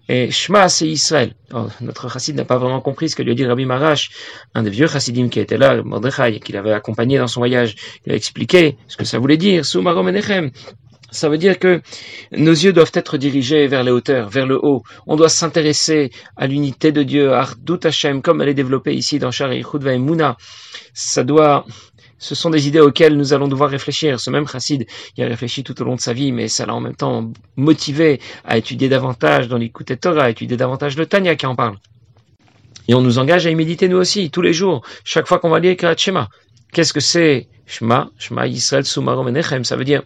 Et 0.09 0.31
Shema, 0.31 0.69
c'est 0.69 0.89
Israël. 0.89 1.35
notre 1.81 2.11
chassid 2.11 2.35
n'a 2.35 2.45
pas 2.45 2.59
vraiment 2.59 2.81
compris 2.81 3.09
ce 3.09 3.17
que 3.17 3.23
lui 3.23 3.33
a 3.33 3.35
dit 3.35 3.47
Rabbi 3.47 3.65
Marash, 3.65 4.11
un 4.55 4.63
des 4.63 4.71
vieux 4.71 4.89
chassidim 4.89 5.29
qui 5.29 5.39
était 5.41 5.59
là, 5.59 5.83
Mordechai, 5.83 6.41
qui 6.41 6.53
l'avait 6.53 6.73
accompagné 6.73 7.19
dans 7.19 7.29
son 7.29 7.41
voyage. 7.41 7.77
Il 8.05 8.13
a 8.13 8.17
expliqué 8.17 8.77
ce 8.89 8.97
que 8.97 9.05
ça 9.05 9.19
voulait 9.19 9.37
dire, 9.37 9.65
Soumarom 9.65 10.09
Enechem. 10.09 10.51
Ça 11.13 11.29
veut 11.29 11.37
dire 11.37 11.59
que 11.59 11.83
nos 12.33 12.53
yeux 12.53 12.73
doivent 12.73 12.91
être 12.95 13.19
dirigés 13.19 13.67
vers 13.67 13.85
les 13.85 13.91
hauteurs, 13.91 14.31
vers 14.31 14.47
le 14.47 14.59
haut. 14.65 14.83
On 15.07 15.15
doit 15.15 15.29
s'intéresser 15.29 16.11
à 16.37 16.47
l'unité 16.47 16.91
de 16.91 17.03
Dieu, 17.03 17.35
à 17.35 17.41
Ardut 17.41 17.79
Hashem, 17.85 18.23
comme 18.23 18.41
elle 18.41 18.49
est 18.49 18.55
développée 18.55 18.95
ici 18.95 19.19
dans 19.19 19.31
Shari 19.31 19.63
Chudva 19.63 19.97
Mouna. 19.99 20.39
Ça 20.95 21.23
doit 21.23 21.67
ce 22.23 22.37
sont 22.37 22.51
des 22.51 22.69
idées 22.69 22.79
auxquelles 22.79 23.17
nous 23.17 23.33
allons 23.33 23.49
devoir 23.49 23.69
réfléchir. 23.69 24.21
Ce 24.21 24.31
même 24.31 24.47
chassid 24.47 24.87
y 25.17 25.25
a 25.25 25.27
réfléchi 25.27 25.65
tout 25.65 25.83
au 25.83 25.85
long 25.85 25.97
de 25.97 26.01
sa 26.01 26.13
vie, 26.13 26.31
mais 26.31 26.47
ça 26.47 26.65
l'a 26.65 26.75
en 26.75 26.81
même 26.81 26.95
temps 26.95 27.33
motivé 27.57 28.21
à 28.45 28.57
étudier 28.57 28.89
davantage 28.89 29.49
dans 29.49 29.59
l'écoute 29.59 29.93
Torah, 30.01 30.25
à 30.25 30.31
étudier 30.31 30.57
davantage 30.57 30.97
le 30.97 31.07
Tanya 31.07 31.35
qui 31.35 31.47
en 31.47 31.57
parle. 31.57 31.79
Et 32.87 32.95
on 32.95 33.01
nous 33.01 33.19
engage 33.19 33.45
à 33.47 33.51
y 33.51 33.57
méditer 33.57 33.89
nous 33.89 33.97
aussi, 33.97 34.31
tous 34.31 34.41
les 34.41 34.53
jours, 34.53 34.83
chaque 35.03 35.27
fois 35.27 35.41
qu'on 35.41 35.51
va 35.51 35.59
lire 35.59 35.77
Kriyat 35.77 35.97
Shema. 35.97 36.29
Qu'est-ce 36.73 36.93
que 36.93 37.01
c'est 37.01 37.49
Shema? 37.67 38.09
Shema 38.19 38.47
Yisrael 38.47 38.85
Sumarom 38.85 39.27
Enechem. 39.27 39.65
Ça 39.65 39.75
veut 39.75 39.85
dire, 39.85 40.03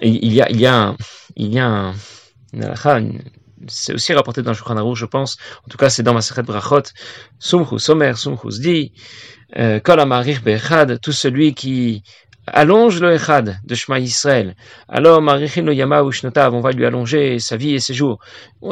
il 0.00 0.32
y 0.32 0.40
a, 0.40 0.48
il 0.48 0.60
y 0.60 0.66
a, 0.66 0.94
il 1.34 1.52
y 1.52 1.58
a 1.58 1.66
un, 1.66 1.94
c'est 3.68 3.94
aussi 3.94 4.12
rapporté 4.12 4.42
dans 4.42 4.54
Shulchan 4.54 4.76
Aruch, 4.76 4.96
je 4.96 5.06
pense. 5.06 5.36
En 5.64 5.68
tout 5.68 5.78
cas, 5.78 5.90
c'est 5.90 6.02
dans 6.02 6.12
ma 6.12 6.18
Masechet 6.18 6.42
Brachot. 6.42 6.82
Sumchus, 7.38 7.78
Somer, 7.78 8.14
Sumchus 8.14 8.60
dit, 8.60 8.92
euh, 9.56 9.80
Kol 9.80 10.00
Amarich 10.00 10.42
tout 11.00 11.12
celui 11.12 11.54
qui 11.54 12.02
allonge 12.52 13.00
le 13.00 13.14
Echad 13.14 13.58
de 13.64 13.74
Shema 13.74 13.98
Israël. 13.98 14.54
Alors, 14.88 15.22
Marichin 15.22 15.70
Yama 15.72 16.02
Ushnotav, 16.02 16.54
on 16.54 16.60
va 16.60 16.72
lui 16.72 16.86
allonger 16.86 17.38
sa 17.38 17.56
vie 17.56 17.74
et 17.74 17.80
ses 17.80 17.94
jours. 17.94 18.18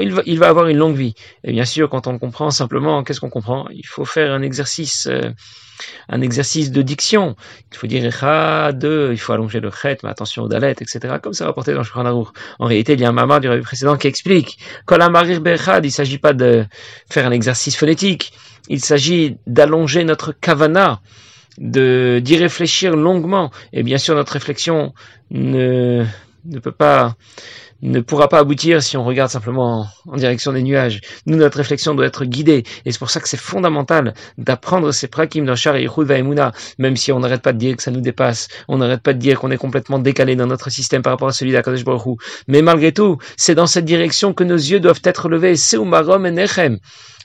Il 0.00 0.12
va, 0.12 0.22
il 0.26 0.38
va 0.38 0.48
avoir 0.48 0.66
une 0.68 0.78
longue 0.78 0.96
vie. 0.96 1.14
Et 1.44 1.52
bien 1.52 1.64
sûr, 1.64 1.88
quand 1.88 2.06
on 2.06 2.18
comprend 2.18 2.50
simplement, 2.50 3.02
qu'est-ce 3.02 3.20
qu'on 3.20 3.30
comprend? 3.30 3.66
Il 3.70 3.86
faut 3.86 4.04
faire 4.04 4.32
un 4.32 4.42
exercice 4.42 5.06
euh, 5.06 5.30
un 6.08 6.20
exercice 6.20 6.70
de 6.70 6.82
diction. 6.82 7.36
Il 7.72 7.76
faut 7.76 7.86
dire 7.86 8.04
Echad, 8.04 8.82
il 8.82 9.18
faut 9.18 9.32
allonger 9.32 9.60
le 9.60 9.70
chet, 9.70 9.98
mais 10.02 10.10
attention 10.10 10.44
au 10.44 10.48
dalet, 10.48 10.72
etc. 10.72 11.16
Comme 11.22 11.32
ça 11.32 11.46
rapporté 11.46 11.74
dans 11.74 11.82
Shulchan. 11.82 12.24
En 12.58 12.66
réalité, 12.66 12.94
il 12.94 13.00
y 13.00 13.04
a 13.04 13.08
un 13.08 13.12
mamar 13.12 13.40
du 13.40 13.48
précédent 13.60 13.96
qui 13.96 14.06
explique 14.06 14.58
Kol 14.86 15.02
Amarir 15.02 15.40
Bechad, 15.40 15.84
il 15.84 15.88
ne 15.88 15.92
s'agit 15.92 16.18
pas 16.18 16.32
de 16.32 16.64
faire 17.10 17.26
un 17.26 17.32
exercice 17.32 17.76
phonétique. 17.76 18.32
Il 18.68 18.84
s'agit 18.84 19.38
d'allonger 19.46 20.04
notre 20.04 20.32
kavana, 20.32 21.00
de 21.58 22.20
d'y 22.22 22.36
réfléchir 22.36 22.96
longuement. 22.96 23.50
Et 23.72 23.82
bien 23.82 23.98
sûr, 23.98 24.14
notre 24.14 24.32
réflexion 24.32 24.94
ne, 25.30 26.04
ne 26.44 26.58
peut 26.58 26.72
pas 26.72 27.16
ne 27.82 28.00
pourra 28.00 28.28
pas 28.28 28.38
aboutir 28.38 28.82
si 28.82 28.96
on 28.96 29.04
regarde 29.04 29.30
simplement 29.30 29.86
en, 30.06 30.16
direction 30.16 30.52
des 30.52 30.62
nuages. 30.62 31.00
Nous, 31.26 31.36
notre 31.36 31.58
réflexion 31.58 31.94
doit 31.94 32.06
être 32.06 32.24
guidée. 32.24 32.64
Et 32.84 32.92
c'est 32.92 32.98
pour 32.98 33.10
ça 33.10 33.20
que 33.20 33.28
c'est 33.28 33.38
fondamental 33.38 34.14
d'apprendre 34.36 34.90
ces 34.92 35.08
prakim 35.08 35.44
dans 35.44 35.54
Shar 35.54 35.76
et 35.76 35.88
même 36.78 36.96
si 36.96 37.12
on 37.12 37.20
n'arrête 37.20 37.42
pas 37.42 37.52
de 37.52 37.58
dire 37.58 37.76
que 37.76 37.82
ça 37.82 37.90
nous 37.90 38.00
dépasse. 38.00 38.48
On 38.66 38.78
n'arrête 38.78 39.02
pas 39.02 39.12
de 39.12 39.18
dire 39.18 39.38
qu'on 39.38 39.50
est 39.50 39.56
complètement 39.56 39.98
décalé 39.98 40.36
dans 40.36 40.46
notre 40.46 40.70
système 40.70 41.02
par 41.02 41.12
rapport 41.12 41.28
à 41.28 41.32
celui 41.32 41.52
d'Akadosh 41.52 41.84
Baruch 41.84 42.18
Mais 42.48 42.62
malgré 42.62 42.92
tout, 42.92 43.18
c'est 43.36 43.54
dans 43.54 43.66
cette 43.66 43.84
direction 43.84 44.32
que 44.32 44.44
nos 44.44 44.56
yeux 44.56 44.80
doivent 44.80 45.00
être 45.04 45.28
levés. 45.28 45.56
Seumarom 45.56 46.26
et 46.26 46.30
Nechem 46.30 46.78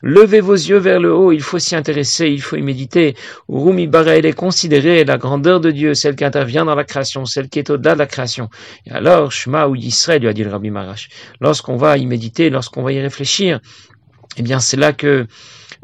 Levez 0.05 0.41
vos 0.41 0.53
yeux 0.53 0.79
vers 0.79 0.99
le 0.99 1.13
haut, 1.13 1.31
il 1.31 1.41
faut 1.41 1.59
s'y 1.59 1.77
intéresser, 1.77 2.27
il 2.27 2.41
faut 2.41 2.57
y 2.57 2.61
méditer. 2.61 3.15
Rumi 3.47 3.87
Barael 3.87 4.25
est 4.25 4.33
considéré 4.33 5.05
la 5.05 5.17
grandeur 5.17 5.61
de 5.61 5.71
Dieu, 5.71 5.93
celle 5.93 6.17
qui 6.17 6.25
intervient 6.25 6.65
dans 6.65 6.75
la 6.75 6.83
création, 6.83 7.23
celle 7.23 7.47
qui 7.47 7.59
est 7.59 7.69
au-delà 7.69 7.93
de 7.93 7.99
la 7.99 8.05
création. 8.05 8.49
Et 8.85 8.91
alors, 8.91 9.31
Shema 9.31 9.69
ou 9.69 9.75
Yisrael, 9.75 10.21
lui 10.21 10.27
a 10.27 10.33
dit 10.33 10.43
le 10.43 10.51
Rabbi 10.51 10.71
Marash, 10.71 11.07
lorsqu'on 11.39 11.77
va 11.77 11.97
y 11.97 12.05
méditer, 12.05 12.49
lorsqu'on 12.49 12.83
va 12.83 12.91
y 12.91 12.99
réfléchir, 12.99 13.61
eh 14.35 14.41
bien 14.41 14.59
c'est 14.59 14.75
là 14.75 14.91
que 14.91 15.25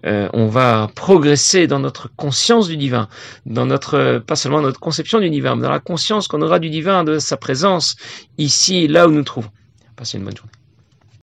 euh, 0.05 0.27
on 0.34 0.47
va 0.47 0.89
progresser 0.95 1.67
dans 1.67 1.79
notre 1.79 2.13
conscience 2.13 2.67
du 2.67 2.75
divin, 2.75 3.08
dans 3.45 3.65
notre 3.65 4.21
pas 4.27 4.36
seulement 4.36 4.62
notre 4.62 4.82
conception 4.82 5.21
du 5.21 5.29
divin, 5.29 5.55
mais 5.55 5.62
dans 5.62 5.71
la 5.71 5.79
conscience 5.79 6.27
qu'on 6.27 6.41
aura 6.41 6.60
du 6.60 6.69
divin, 6.69 7.05
de 7.05 7.19
sa 7.19 7.38
présence 7.38 7.95
ici, 8.38 8.89
là 8.89 9.08
où 9.08 9.12
nous 9.12 9.17
nous 9.17 9.23
trouvons. 9.23 9.49
Passez 9.95 10.17
une 10.17 10.25
bonne 10.25 10.36
journée. 10.36 10.58